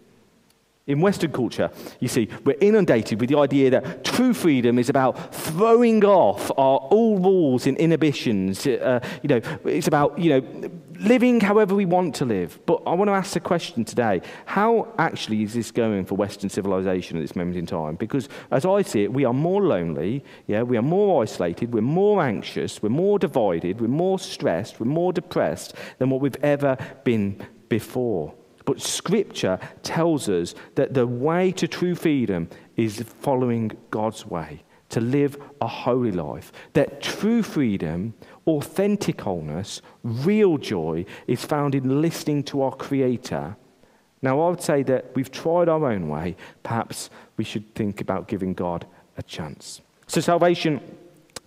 In 0.87 0.99
Western 0.99 1.31
culture, 1.31 1.69
you 1.99 2.07
see, 2.07 2.27
we're 2.43 2.57
inundated 2.59 3.21
with 3.21 3.29
the 3.29 3.37
idea 3.37 3.69
that 3.69 4.03
true 4.03 4.33
freedom 4.33 4.79
is 4.79 4.89
about 4.89 5.33
throwing 5.33 6.03
off 6.03 6.49
our 6.51 6.79
all 6.79 7.19
rules 7.19 7.67
and 7.67 7.77
inhibitions. 7.77 8.65
Uh, 8.65 8.99
you 9.21 9.29
know, 9.29 9.41
it's 9.63 9.87
about, 9.87 10.17
you 10.17 10.31
know, 10.31 10.71
living 11.01 11.41
however 11.41 11.75
we 11.75 11.85
want 11.85 12.15
to 12.15 12.25
live. 12.25 12.59
But 12.65 12.81
I 12.85 12.93
want 12.93 13.09
to 13.09 13.13
ask 13.13 13.33
the 13.33 13.39
question 13.39 13.83
today 13.83 14.21
how 14.45 14.93
actually 14.97 15.43
is 15.43 15.53
this 15.53 15.71
going 15.71 16.05
for 16.05 16.15
Western 16.15 16.49
civilization 16.49 17.17
at 17.17 17.21
this 17.21 17.35
moment 17.35 17.57
in 17.57 17.65
time? 17.65 17.95
Because 17.95 18.29
as 18.51 18.65
I 18.65 18.81
see 18.81 19.03
it, 19.03 19.13
we 19.13 19.25
are 19.25 19.33
more 19.33 19.61
lonely, 19.61 20.23
yeah, 20.47 20.61
we 20.61 20.77
are 20.77 20.83
more 20.83 21.23
isolated, 21.23 21.73
we're 21.73 21.81
more 21.81 22.21
anxious, 22.21 22.81
we're 22.81 22.89
more 22.89 23.19
divided, 23.19 23.81
we're 23.81 23.87
more 23.87 24.19
stressed, 24.19 24.79
we're 24.79 24.85
more 24.85 25.11
depressed 25.11 25.73
than 25.97 26.09
what 26.09 26.21
we've 26.21 26.43
ever 26.43 26.77
been 27.03 27.41
before. 27.69 28.33
But 28.65 28.81
Scripture 28.81 29.59
tells 29.83 30.29
us 30.29 30.53
that 30.75 30.93
the 30.93 31.07
way 31.07 31.51
to 31.53 31.67
true 31.67 31.95
freedom 31.95 32.49
is 32.75 33.01
following 33.01 33.71
God's 33.89 34.25
way, 34.25 34.63
to 34.89 35.01
live 35.01 35.37
a 35.61 35.67
holy 35.67 36.11
life. 36.11 36.51
That 36.73 37.01
true 37.01 37.43
freedom, 37.43 38.13
authentic 38.47 39.21
wholeness, 39.21 39.81
real 40.03 40.57
joy 40.57 41.05
is 41.27 41.45
found 41.45 41.75
in 41.75 42.01
listening 42.01 42.43
to 42.43 42.61
our 42.61 42.73
Creator. 42.73 43.55
Now, 44.21 44.41
I 44.41 44.49
would 44.49 44.61
say 44.61 44.83
that 44.83 45.15
we've 45.15 45.31
tried 45.31 45.69
our 45.69 45.85
own 45.91 46.07
way. 46.07 46.35
Perhaps 46.63 47.09
we 47.37 47.43
should 47.43 47.73
think 47.73 48.01
about 48.01 48.27
giving 48.27 48.53
God 48.53 48.85
a 49.17 49.23
chance. 49.23 49.81
So, 50.07 50.21
salvation 50.21 50.79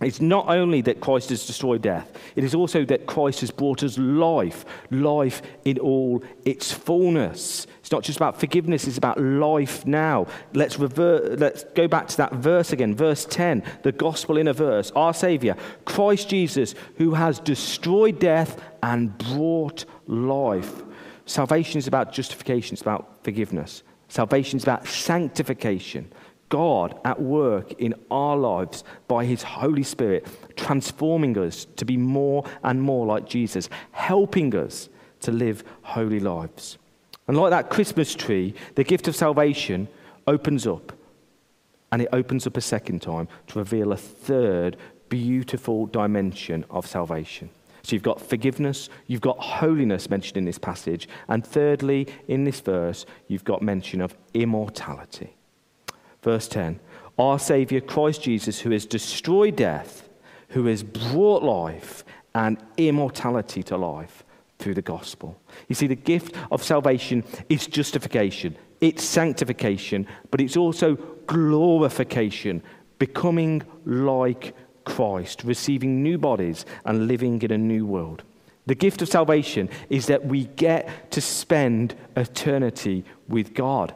it's 0.01 0.19
not 0.19 0.49
only 0.49 0.81
that 0.81 0.99
Christ 0.99 1.29
has 1.29 1.47
destroyed 1.47 1.81
death, 1.81 2.11
it 2.35 2.43
is 2.43 2.53
also 2.53 2.83
that 2.85 3.05
Christ 3.05 3.39
has 3.39 3.49
brought 3.49 3.81
us 3.81 3.97
life, 3.97 4.65
life 4.91 5.41
in 5.63 5.79
all 5.79 6.21
its 6.43 6.73
fullness. 6.73 7.65
It's 7.79 7.91
not 7.91 8.03
just 8.03 8.17
about 8.17 8.37
forgiveness, 8.37 8.87
it's 8.87 8.97
about 8.97 9.21
life 9.21 9.85
now. 9.85 10.27
Let's, 10.53 10.77
revert, 10.77 11.39
let's 11.39 11.63
go 11.75 11.87
back 11.87 12.09
to 12.09 12.17
that 12.17 12.33
verse 12.33 12.73
again, 12.73 12.93
verse 12.93 13.25
10, 13.25 13.63
the 13.83 13.93
gospel 13.93 14.37
in 14.37 14.49
a 14.49 14.53
verse. 14.53 14.91
Our 14.97 15.13
Savior, 15.13 15.55
Christ 15.85 16.27
Jesus, 16.27 16.75
who 16.97 17.13
has 17.13 17.39
destroyed 17.39 18.19
death 18.19 18.61
and 18.83 19.17
brought 19.17 19.85
life. 20.07 20.83
Salvation 21.25 21.77
is 21.77 21.87
about 21.87 22.11
justification, 22.11 22.73
it's 22.73 22.81
about 22.81 23.23
forgiveness. 23.23 23.81
Salvation 24.09 24.57
is 24.57 24.63
about 24.63 24.87
sanctification. 24.87 26.11
God 26.49 26.99
at 27.03 27.21
work 27.21 27.73
in 27.73 27.95
our 28.11 28.37
lives 28.37 28.83
by 29.07 29.25
His 29.25 29.43
Holy 29.43 29.83
Spirit, 29.83 30.27
transforming 30.55 31.37
us 31.37 31.65
to 31.77 31.85
be 31.85 31.97
more 31.97 32.45
and 32.63 32.81
more 32.81 33.05
like 33.05 33.27
Jesus, 33.27 33.69
helping 33.91 34.55
us 34.55 34.89
to 35.21 35.31
live 35.31 35.63
holy 35.81 36.19
lives. 36.19 36.77
And 37.27 37.37
like 37.37 37.49
that 37.49 37.69
Christmas 37.69 38.13
tree, 38.13 38.53
the 38.75 38.83
gift 38.83 39.07
of 39.07 39.15
salvation 39.15 39.87
opens 40.27 40.67
up, 40.67 40.91
and 41.91 42.01
it 42.01 42.09
opens 42.13 42.45
up 42.45 42.57
a 42.57 42.61
second 42.61 43.01
time 43.01 43.27
to 43.47 43.59
reveal 43.59 43.91
a 43.91 43.97
third 43.97 44.77
beautiful 45.09 45.85
dimension 45.87 46.65
of 46.69 46.85
salvation. 46.85 47.49
So 47.83 47.95
you've 47.95 48.03
got 48.03 48.19
forgiveness, 48.19 48.89
you've 49.07 49.21
got 49.21 49.39
holiness 49.39 50.09
mentioned 50.09 50.37
in 50.37 50.45
this 50.45 50.57
passage, 50.57 51.07
and 51.27 51.45
thirdly, 51.45 52.07
in 52.27 52.43
this 52.43 52.59
verse, 52.59 53.05
you've 53.27 53.43
got 53.43 53.61
mention 53.61 54.01
of 54.01 54.15
immortality. 54.33 55.35
Verse 56.25 56.47
10 56.47 56.79
Our 57.19 57.37
Savior, 57.37 57.79
Christ 57.79 58.23
Jesus, 58.23 58.59
who 58.59 58.71
has 58.71 58.85
destroyed 58.85 59.55
death, 59.55 60.09
who 60.49 60.65
has 60.65 60.81
brought 60.83 61.43
life 61.43 62.03
and 62.33 62.57
immortality 62.77 63.61
to 63.63 63.77
life 63.77 64.23
through 64.57 64.73
the 64.73 64.81
gospel. 64.81 65.39
You 65.67 65.75
see, 65.75 65.85
the 65.85 65.95
gift 65.95 66.35
of 66.51 66.63
salvation 66.63 67.23
is 67.47 67.67
justification, 67.67 68.57
it's 68.81 69.03
sanctification, 69.03 70.07
but 70.31 70.41
it's 70.41 70.57
also 70.57 70.95
glorification, 71.27 72.63
becoming 72.97 73.61
like 73.85 74.55
Christ, 74.83 75.43
receiving 75.43 76.01
new 76.01 76.17
bodies 76.17 76.65
and 76.85 77.07
living 77.07 77.39
in 77.43 77.51
a 77.51 77.57
new 77.57 77.85
world. 77.85 78.23
The 78.65 78.73
gift 78.73 79.03
of 79.03 79.09
salvation 79.09 79.69
is 79.91 80.07
that 80.07 80.25
we 80.25 80.45
get 80.45 81.11
to 81.11 81.21
spend 81.21 81.93
eternity 82.15 83.05
with 83.27 83.53
God. 83.53 83.93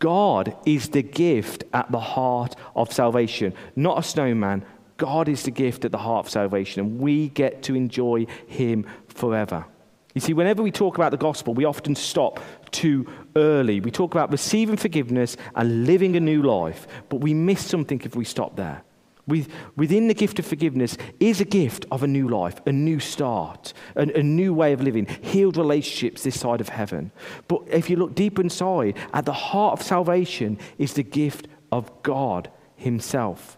God 0.00 0.56
is 0.66 0.88
the 0.88 1.02
gift 1.02 1.64
at 1.72 1.92
the 1.92 2.00
heart 2.00 2.56
of 2.74 2.92
salvation, 2.92 3.54
not 3.76 3.98
a 3.98 4.02
snowman. 4.02 4.64
God 4.96 5.28
is 5.28 5.44
the 5.44 5.50
gift 5.50 5.84
at 5.84 5.92
the 5.92 5.98
heart 5.98 6.26
of 6.26 6.30
salvation, 6.30 6.80
and 6.80 6.98
we 6.98 7.28
get 7.28 7.62
to 7.64 7.76
enjoy 7.76 8.26
Him 8.46 8.86
forever. 9.08 9.66
You 10.14 10.20
see, 10.20 10.32
whenever 10.32 10.62
we 10.62 10.72
talk 10.72 10.96
about 10.96 11.12
the 11.12 11.16
gospel, 11.16 11.54
we 11.54 11.64
often 11.64 11.94
stop 11.94 12.40
too 12.70 13.06
early. 13.36 13.80
We 13.80 13.90
talk 13.90 14.12
about 14.12 14.32
receiving 14.32 14.76
forgiveness 14.76 15.36
and 15.54 15.86
living 15.86 16.16
a 16.16 16.20
new 16.20 16.42
life, 16.42 16.86
but 17.08 17.20
we 17.20 17.32
miss 17.32 17.64
something 17.64 18.00
if 18.04 18.16
we 18.16 18.24
stop 18.24 18.56
there. 18.56 18.82
Within 19.26 20.08
the 20.08 20.14
gift 20.14 20.38
of 20.38 20.46
forgiveness 20.46 20.96
is 21.20 21.40
a 21.40 21.44
gift 21.44 21.86
of 21.90 22.02
a 22.02 22.08
new 22.08 22.28
life, 22.28 22.60
a 22.66 22.72
new 22.72 22.98
start, 22.98 23.72
a, 23.94 24.02
a 24.18 24.22
new 24.22 24.52
way 24.52 24.72
of 24.72 24.82
living, 24.82 25.06
healed 25.06 25.56
relationships 25.56 26.22
this 26.22 26.40
side 26.40 26.60
of 26.60 26.68
heaven. 26.68 27.12
But 27.48 27.62
if 27.68 27.88
you 27.88 27.96
look 27.96 28.14
deep 28.14 28.38
inside, 28.38 28.96
at 29.12 29.24
the 29.24 29.32
heart 29.32 29.78
of 29.78 29.86
salvation 29.86 30.58
is 30.78 30.94
the 30.94 31.02
gift 31.02 31.48
of 31.70 32.02
God 32.02 32.50
Himself. 32.76 33.56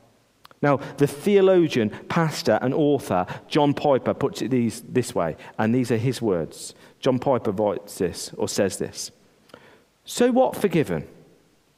Now, 0.62 0.76
the 0.76 1.08
theologian, 1.08 1.90
pastor, 2.08 2.58
and 2.62 2.72
author 2.72 3.26
John 3.48 3.74
Piper 3.74 4.14
puts 4.14 4.42
it 4.42 4.50
these, 4.50 4.80
this 4.82 5.14
way, 5.14 5.36
and 5.58 5.74
these 5.74 5.90
are 5.90 5.96
his 5.96 6.22
words. 6.22 6.74
John 7.00 7.18
Piper 7.18 7.50
writes 7.50 7.98
this, 7.98 8.32
or 8.36 8.48
says 8.48 8.78
this 8.78 9.10
So 10.04 10.30
what 10.30 10.56
forgiven? 10.56 11.08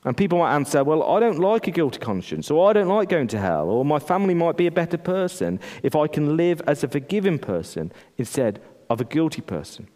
And 0.05 0.17
people 0.17 0.39
might 0.39 0.55
answer, 0.55 0.85
well, 0.85 1.03
I 1.03 1.19
don't 1.19 1.39
like 1.39 1.67
a 1.67 1.71
guilty 1.71 1.99
conscience, 1.99 2.51
or 2.51 2.69
I 2.69 2.75
don't 2.75 2.89
like 2.89 3.09
going 3.09 3.29
to 3.29 3.39
hell, 3.39 3.71
or 3.71 3.85
my 3.85 3.99
family 3.99 4.35
might 4.35 4.57
be 4.57 4.67
a 4.67 4.71
better 4.71 4.99
person 4.99 5.59
if 5.83 5.97
I 5.97 6.07
can 6.07 6.37
live 6.37 6.61
as 6.67 6.85
a 6.85 6.89
forgiven 6.89 7.39
person 7.39 7.91
instead 8.19 8.61
of 8.91 9.01
a 9.01 9.05
guilty 9.05 9.41
person. 9.41 9.89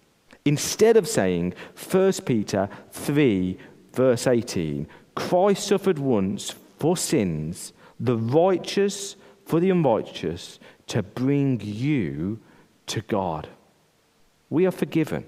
Instead 0.47 0.97
of 0.97 1.07
saying 1.07 1.53
1 1.91 2.13
Peter 2.25 2.71
3, 2.93 3.59
verse 3.93 4.27
18, 4.27 4.87
Christ 5.15 5.67
suffered 5.67 5.99
once 5.99 6.55
for 6.79 6.97
sins, 6.97 7.75
the 8.01 8.17
righteous 8.17 9.17
for 9.45 9.61
the 9.61 9.69
unrighteous, 9.69 10.59
to 10.87 11.03
bring 11.03 11.61
you 11.61 12.39
to 12.87 13.03
God. 13.03 13.49
We 14.49 14.67
are 14.67 14.71
forgiven 14.71 15.27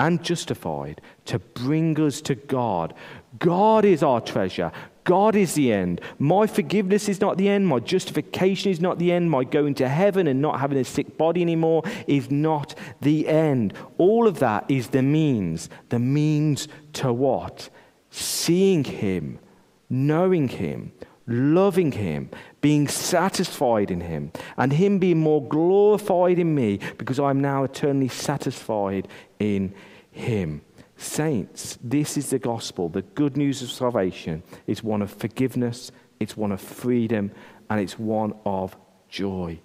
and 0.00 0.22
justified 0.22 1.00
to 1.24 1.38
bring 1.38 1.98
us 2.00 2.20
to 2.22 2.34
God. 2.34 2.94
God 3.38 3.84
is 3.84 4.02
our 4.02 4.20
treasure. 4.20 4.72
God 5.04 5.36
is 5.36 5.54
the 5.54 5.72
end. 5.72 6.02
My 6.18 6.46
forgiveness 6.46 7.08
is 7.08 7.20
not 7.20 7.38
the 7.38 7.48
end. 7.48 7.66
My 7.66 7.78
justification 7.78 8.70
is 8.70 8.78
not 8.80 8.98
the 8.98 9.10
end. 9.10 9.30
My 9.30 9.42
going 9.42 9.74
to 9.76 9.88
heaven 9.88 10.26
and 10.26 10.42
not 10.42 10.60
having 10.60 10.76
a 10.76 10.84
sick 10.84 11.16
body 11.16 11.40
anymore 11.40 11.82
is 12.06 12.30
not 12.30 12.74
the 13.00 13.26
end. 13.26 13.72
All 13.96 14.28
of 14.28 14.38
that 14.40 14.66
is 14.68 14.88
the 14.88 15.02
means. 15.02 15.70
The 15.88 15.98
means 15.98 16.68
to 16.94 17.10
what? 17.12 17.70
Seeing 18.10 18.84
Him, 18.84 19.38
knowing 19.88 20.48
Him, 20.48 20.92
loving 21.26 21.92
Him, 21.92 22.28
being 22.60 22.86
satisfied 22.86 23.90
in 23.90 24.02
Him, 24.02 24.32
and 24.58 24.74
Him 24.74 24.98
being 24.98 25.20
more 25.20 25.42
glorified 25.42 26.38
in 26.38 26.54
me 26.54 26.80
because 26.98 27.18
I'm 27.18 27.40
now 27.40 27.64
eternally 27.64 28.08
satisfied 28.08 29.08
in 29.38 29.72
Him. 30.10 30.60
Saints, 30.98 31.78
this 31.80 32.16
is 32.16 32.30
the 32.30 32.40
gospel. 32.40 32.88
The 32.88 33.02
good 33.02 33.36
news 33.36 33.62
of 33.62 33.70
salvation 33.70 34.42
is 34.66 34.82
one 34.82 35.00
of 35.00 35.12
forgiveness, 35.12 35.92
it's 36.18 36.36
one 36.36 36.50
of 36.50 36.60
freedom, 36.60 37.30
and 37.70 37.80
it's 37.80 37.98
one 37.98 38.34
of 38.44 38.76
joy. 39.08 39.60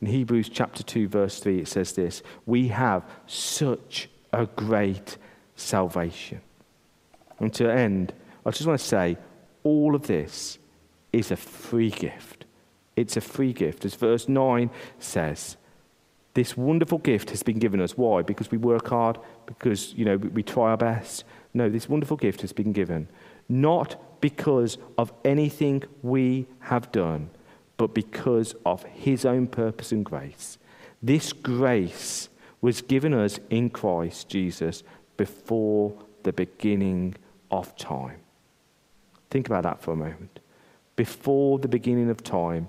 In 0.00 0.06
Hebrews 0.06 0.48
chapter 0.48 0.84
2, 0.84 1.08
verse 1.08 1.40
3, 1.40 1.58
it 1.58 1.68
says 1.68 1.92
this 1.92 2.22
We 2.46 2.68
have 2.68 3.04
such 3.26 4.08
a 4.32 4.46
great 4.46 5.18
salvation. 5.56 6.40
And 7.40 7.52
to 7.54 7.68
end, 7.68 8.12
I 8.46 8.50
just 8.50 8.66
want 8.66 8.78
to 8.78 8.86
say 8.86 9.18
all 9.64 9.96
of 9.96 10.06
this 10.06 10.58
is 11.12 11.32
a 11.32 11.36
free 11.36 11.90
gift. 11.90 12.44
It's 12.94 13.16
a 13.16 13.20
free 13.20 13.52
gift. 13.52 13.84
As 13.84 13.96
verse 13.96 14.28
9 14.28 14.70
says, 15.00 15.56
this 16.34 16.56
wonderful 16.56 16.98
gift 16.98 17.30
has 17.30 17.42
been 17.42 17.58
given 17.58 17.80
us. 17.80 17.96
Why? 17.96 18.22
Because 18.22 18.50
we 18.50 18.58
work 18.58 18.88
hard, 18.88 19.18
because 19.58 19.92
you 19.94 20.04
know 20.04 20.16
we 20.16 20.42
try 20.42 20.70
our 20.70 20.76
best. 20.76 21.24
No, 21.52 21.68
this 21.68 21.88
wonderful 21.88 22.16
gift 22.16 22.40
has 22.42 22.52
been 22.52 22.72
given 22.72 23.08
not 23.50 24.20
because 24.20 24.78
of 24.96 25.12
anything 25.24 25.82
we 26.02 26.46
have 26.60 26.90
done, 26.92 27.28
but 27.76 27.92
because 27.92 28.54
of 28.64 28.84
his 28.84 29.24
own 29.24 29.48
purpose 29.48 29.90
and 29.90 30.04
grace. 30.04 30.56
This 31.02 31.32
grace 31.32 32.28
was 32.60 32.80
given 32.80 33.12
us 33.12 33.40
in 33.50 33.68
Christ 33.70 34.28
Jesus 34.28 34.84
before 35.16 35.92
the 36.22 36.32
beginning 36.32 37.16
of 37.50 37.76
time. 37.76 38.20
Think 39.30 39.48
about 39.48 39.64
that 39.64 39.82
for 39.82 39.92
a 39.92 39.96
moment. 39.96 40.38
Before 40.94 41.58
the 41.58 41.68
beginning 41.68 42.08
of 42.08 42.22
time, 42.22 42.68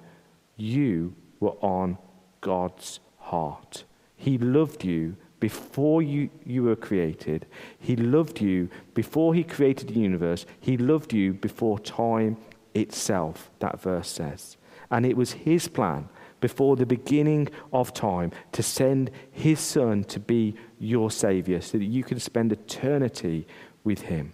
you 0.58 1.14
were 1.40 1.58
on 1.62 1.98
God's 2.40 3.00
heart. 3.20 3.84
He 4.16 4.38
loved 4.38 4.84
you 4.84 5.16
before 5.42 6.02
you, 6.04 6.30
you 6.46 6.64
were 6.64 6.78
created. 6.78 7.48
He 7.80 7.98
loved 7.98 8.40
you 8.40 8.70
before 8.94 9.34
He 9.34 9.44
created 9.44 9.90
the 9.90 10.00
universe. 10.00 10.46
He 10.62 10.78
loved 10.78 11.12
you 11.12 11.34
before 11.34 11.80
time 11.80 12.38
itself, 12.74 13.50
that 13.60 13.82
verse 13.82 14.08
says. 14.08 14.56
And 14.90 15.06
it 15.06 15.18
was 15.18 15.32
His 15.32 15.68
plan 15.68 16.08
before 16.40 16.76
the 16.76 16.86
beginning 16.86 17.50
of 17.74 17.92
time 17.94 18.32
to 18.52 18.64
send 18.64 19.10
His 19.32 19.60
Son 19.60 20.04
to 20.06 20.20
be 20.20 20.56
your 20.80 21.10
Savior 21.10 21.60
so 21.60 21.80
that 21.80 21.86
you 21.86 22.04
can 22.04 22.20
spend 22.20 22.52
eternity 22.52 23.48
with 23.84 24.02
Him. 24.02 24.34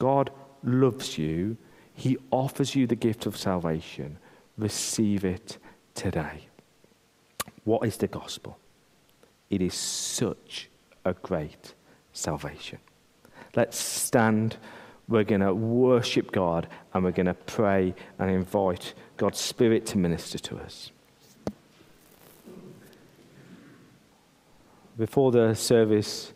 God 0.00 0.30
loves 0.64 1.16
you, 1.16 1.56
He 1.94 2.18
offers 2.32 2.74
you 2.74 2.88
the 2.88 2.96
gift 2.96 3.24
of 3.24 3.36
salvation. 3.36 4.18
Receive 4.58 5.24
it 5.24 5.58
today. 5.94 6.48
What 7.62 7.86
is 7.86 7.98
the 7.98 8.08
gospel? 8.08 8.58
It 9.52 9.60
is 9.60 9.74
such 9.74 10.70
a 11.04 11.12
great 11.12 11.74
salvation. 12.14 12.78
Let's 13.54 13.76
stand. 13.76 14.56
We're 15.08 15.24
going 15.24 15.42
to 15.42 15.52
worship 15.52 16.32
God 16.32 16.68
and 16.94 17.04
we're 17.04 17.10
going 17.10 17.26
to 17.26 17.34
pray 17.34 17.94
and 18.18 18.30
invite 18.30 18.94
God's 19.18 19.38
Spirit 19.38 19.84
to 19.86 19.98
minister 19.98 20.38
to 20.38 20.56
us. 20.56 20.90
Before 24.96 25.30
the 25.30 25.52
service 25.52 26.32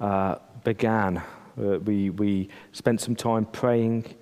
uh, 0.00 0.36
began, 0.64 1.18
uh, 1.18 1.78
we, 1.78 2.10
we 2.10 2.48
spent 2.72 3.00
some 3.00 3.14
time 3.14 3.44
praying, 3.44 4.16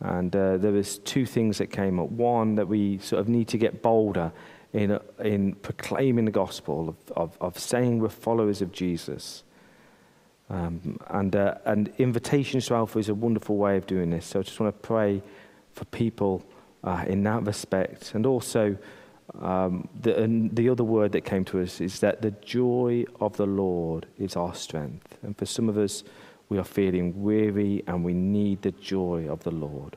and 0.00 0.36
uh, 0.36 0.58
there 0.58 0.72
was 0.72 0.98
two 0.98 1.24
things 1.24 1.56
that 1.58 1.68
came 1.68 1.98
up. 1.98 2.10
One, 2.10 2.56
that 2.56 2.68
we 2.68 2.98
sort 2.98 3.20
of 3.20 3.28
need 3.28 3.48
to 3.48 3.58
get 3.58 3.82
bolder 3.82 4.32
in, 4.72 4.98
in 5.18 5.54
proclaiming 5.54 6.26
the 6.26 6.30
gospel, 6.30 6.88
of, 6.88 7.12
of, 7.16 7.38
of 7.40 7.58
saying 7.58 8.00
we're 8.00 8.08
followers 8.08 8.60
of 8.62 8.72
Jesus. 8.72 9.42
Um, 10.50 10.98
and, 11.08 11.34
uh, 11.36 11.54
and 11.64 11.92
invitations 11.98 12.66
to 12.66 12.74
Alpha 12.74 12.98
is 12.98 13.08
a 13.08 13.14
wonderful 13.14 13.56
way 13.56 13.76
of 13.76 13.86
doing 13.86 14.10
this. 14.10 14.26
So 14.26 14.40
I 14.40 14.42
just 14.42 14.58
want 14.58 14.74
to 14.74 14.86
pray 14.86 15.22
for 15.72 15.84
people 15.86 16.44
uh, 16.84 17.04
in 17.06 17.22
that 17.24 17.44
respect. 17.44 18.14
And 18.14 18.26
also, 18.26 18.76
um, 19.40 19.88
the, 20.00 20.22
and 20.22 20.54
the 20.56 20.70
other 20.70 20.84
word 20.84 21.12
that 21.12 21.22
came 21.22 21.44
to 21.46 21.60
us 21.60 21.80
is 21.80 22.00
that 22.00 22.22
the 22.22 22.30
joy 22.30 23.04
of 23.20 23.36
the 23.36 23.46
Lord 23.46 24.06
is 24.18 24.36
our 24.36 24.54
strength. 24.54 25.18
And 25.22 25.36
for 25.36 25.46
some 25.46 25.68
of 25.68 25.76
us, 25.76 26.02
we 26.48 26.58
are 26.58 26.64
feeling 26.64 27.22
weary 27.22 27.82
and 27.86 28.04
we 28.04 28.14
need 28.14 28.62
the 28.62 28.72
joy 28.72 29.28
of 29.28 29.44
the 29.44 29.50
Lord. 29.50 29.96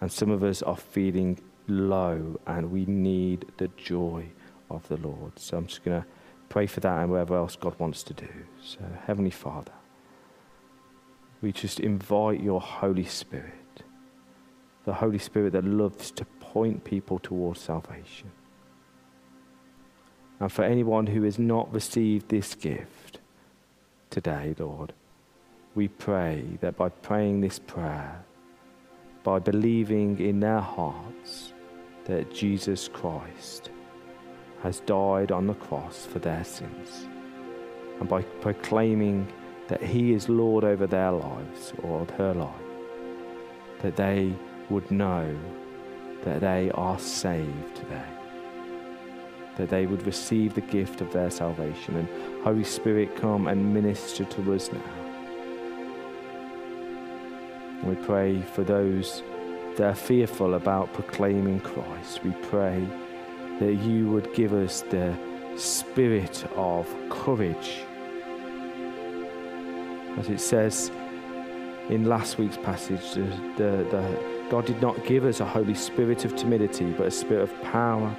And 0.00 0.10
some 0.10 0.30
of 0.30 0.42
us 0.42 0.62
are 0.62 0.76
feeling 0.76 1.38
low 1.68 2.38
and 2.46 2.70
we 2.70 2.84
need 2.86 3.46
the 3.56 3.68
joy 3.76 4.26
of 4.70 4.86
the 4.88 4.96
Lord. 4.96 5.38
So 5.38 5.56
I'm 5.56 5.66
just 5.66 5.84
going 5.84 6.02
to 6.02 6.08
pray 6.48 6.66
for 6.66 6.80
that 6.80 7.02
and 7.02 7.10
whatever 7.10 7.36
else 7.36 7.56
God 7.56 7.78
wants 7.78 8.02
to 8.04 8.14
do. 8.14 8.28
So, 8.62 8.80
Heavenly 9.06 9.30
Father, 9.30 9.72
we 11.42 11.52
just 11.52 11.80
invite 11.80 12.40
your 12.40 12.60
Holy 12.60 13.04
Spirit, 13.04 13.82
the 14.84 14.94
Holy 14.94 15.18
Spirit 15.18 15.52
that 15.52 15.64
loves 15.64 16.10
to 16.12 16.24
point 16.24 16.84
people 16.84 17.18
towards 17.18 17.60
salvation. 17.60 18.30
And 20.38 20.52
for 20.52 20.64
anyone 20.64 21.06
who 21.06 21.22
has 21.22 21.38
not 21.38 21.72
received 21.72 22.28
this 22.28 22.54
gift 22.54 23.20
today, 24.10 24.54
Lord, 24.58 24.92
we 25.74 25.88
pray 25.88 26.44
that 26.60 26.76
by 26.76 26.88
praying 26.88 27.40
this 27.40 27.58
prayer, 27.58 28.24
by 29.22 29.38
believing 29.38 30.18
in 30.18 30.40
their 30.40 30.60
hearts 30.60 31.52
that 32.06 32.32
Jesus 32.32 32.88
Christ 32.88 33.70
has 34.62 34.80
died 34.80 35.32
on 35.32 35.46
the 35.46 35.54
cross 35.54 36.06
for 36.06 36.18
their 36.18 36.44
sins. 36.44 37.08
And 38.00 38.08
by 38.08 38.22
proclaiming 38.22 39.32
that 39.68 39.82
He 39.82 40.12
is 40.12 40.28
Lord 40.28 40.64
over 40.64 40.86
their 40.86 41.12
lives 41.12 41.72
or 41.82 42.06
her 42.16 42.34
life, 42.34 42.50
that 43.82 43.96
they 43.96 44.32
would 44.70 44.90
know 44.90 45.36
that 46.22 46.40
they 46.40 46.70
are 46.72 46.98
saved 46.98 47.76
today, 47.76 48.08
that 49.56 49.68
they 49.68 49.86
would 49.86 50.06
receive 50.06 50.54
the 50.54 50.60
gift 50.60 51.00
of 51.00 51.12
their 51.12 51.30
salvation. 51.30 51.96
And 51.96 52.44
Holy 52.44 52.64
Spirit, 52.64 53.16
come 53.16 53.48
and 53.48 53.74
minister 53.74 54.24
to 54.24 54.54
us 54.54 54.70
now. 54.72 54.80
We 57.84 57.94
pray 57.96 58.42
for 58.42 58.64
those 58.64 59.22
that 59.76 59.84
are 59.84 59.94
fearful 59.94 60.54
about 60.54 60.92
proclaiming 60.92 61.60
Christ. 61.60 62.24
We 62.24 62.32
pray 62.48 62.86
that 63.60 63.74
you 63.74 64.10
would 64.10 64.32
give 64.34 64.52
us 64.52 64.82
the 64.82 65.16
spirit 65.56 66.44
of 66.56 66.92
courage. 67.10 67.82
As 70.18 70.28
it 70.28 70.40
says 70.40 70.90
in 71.88 72.06
last 72.06 72.38
week's 72.38 72.56
passage, 72.56 73.12
the, 73.12 73.22
the, 73.56 73.86
the, 73.90 74.46
God 74.50 74.66
did 74.66 74.80
not 74.80 75.04
give 75.04 75.24
us 75.24 75.40
a 75.40 75.44
Holy 75.44 75.74
Spirit 75.74 76.24
of 76.24 76.34
timidity, 76.36 76.90
but 76.92 77.06
a 77.06 77.10
spirit 77.10 77.42
of 77.42 77.62
power 77.62 78.14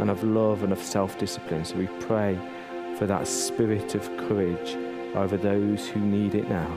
and 0.00 0.10
of 0.10 0.24
love 0.24 0.62
and 0.62 0.72
of 0.72 0.82
self 0.82 1.18
discipline. 1.18 1.64
So 1.64 1.76
we 1.76 1.86
pray 2.00 2.38
for 2.96 3.06
that 3.06 3.26
spirit 3.26 3.94
of 3.94 4.04
courage 4.16 4.76
over 5.14 5.36
those 5.36 5.88
who 5.88 6.00
need 6.00 6.34
it 6.34 6.48
now. 6.48 6.70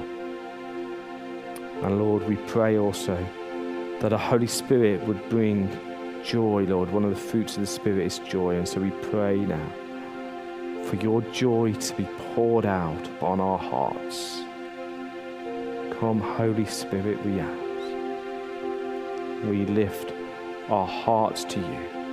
And 1.83 1.99
Lord, 1.99 2.27
we 2.27 2.35
pray 2.47 2.77
also 2.77 3.17
that 4.01 4.09
the 4.09 4.17
Holy 4.17 4.47
Spirit 4.47 5.01
would 5.07 5.29
bring 5.29 5.69
joy, 6.23 6.63
Lord. 6.63 6.91
One 6.91 7.03
of 7.03 7.09
the 7.11 7.15
fruits 7.15 7.55
of 7.55 7.61
the 7.61 7.67
Spirit 7.67 8.05
is 8.05 8.19
joy. 8.19 8.55
And 8.55 8.67
so 8.67 8.79
we 8.79 8.91
pray 8.91 9.37
now 9.37 9.71
for 10.85 10.95
your 10.97 11.21
joy 11.31 11.73
to 11.73 11.95
be 11.95 12.07
poured 12.33 12.65
out 12.65 13.09
on 13.21 13.39
our 13.39 13.57
hearts. 13.57 14.41
Come, 15.99 16.19
Holy 16.19 16.65
Spirit, 16.65 17.23
we 17.25 17.39
ask. 17.39 17.65
We 19.45 19.65
lift 19.65 20.13
our 20.69 20.87
hearts 20.87 21.43
to 21.45 21.59
you. 21.59 22.04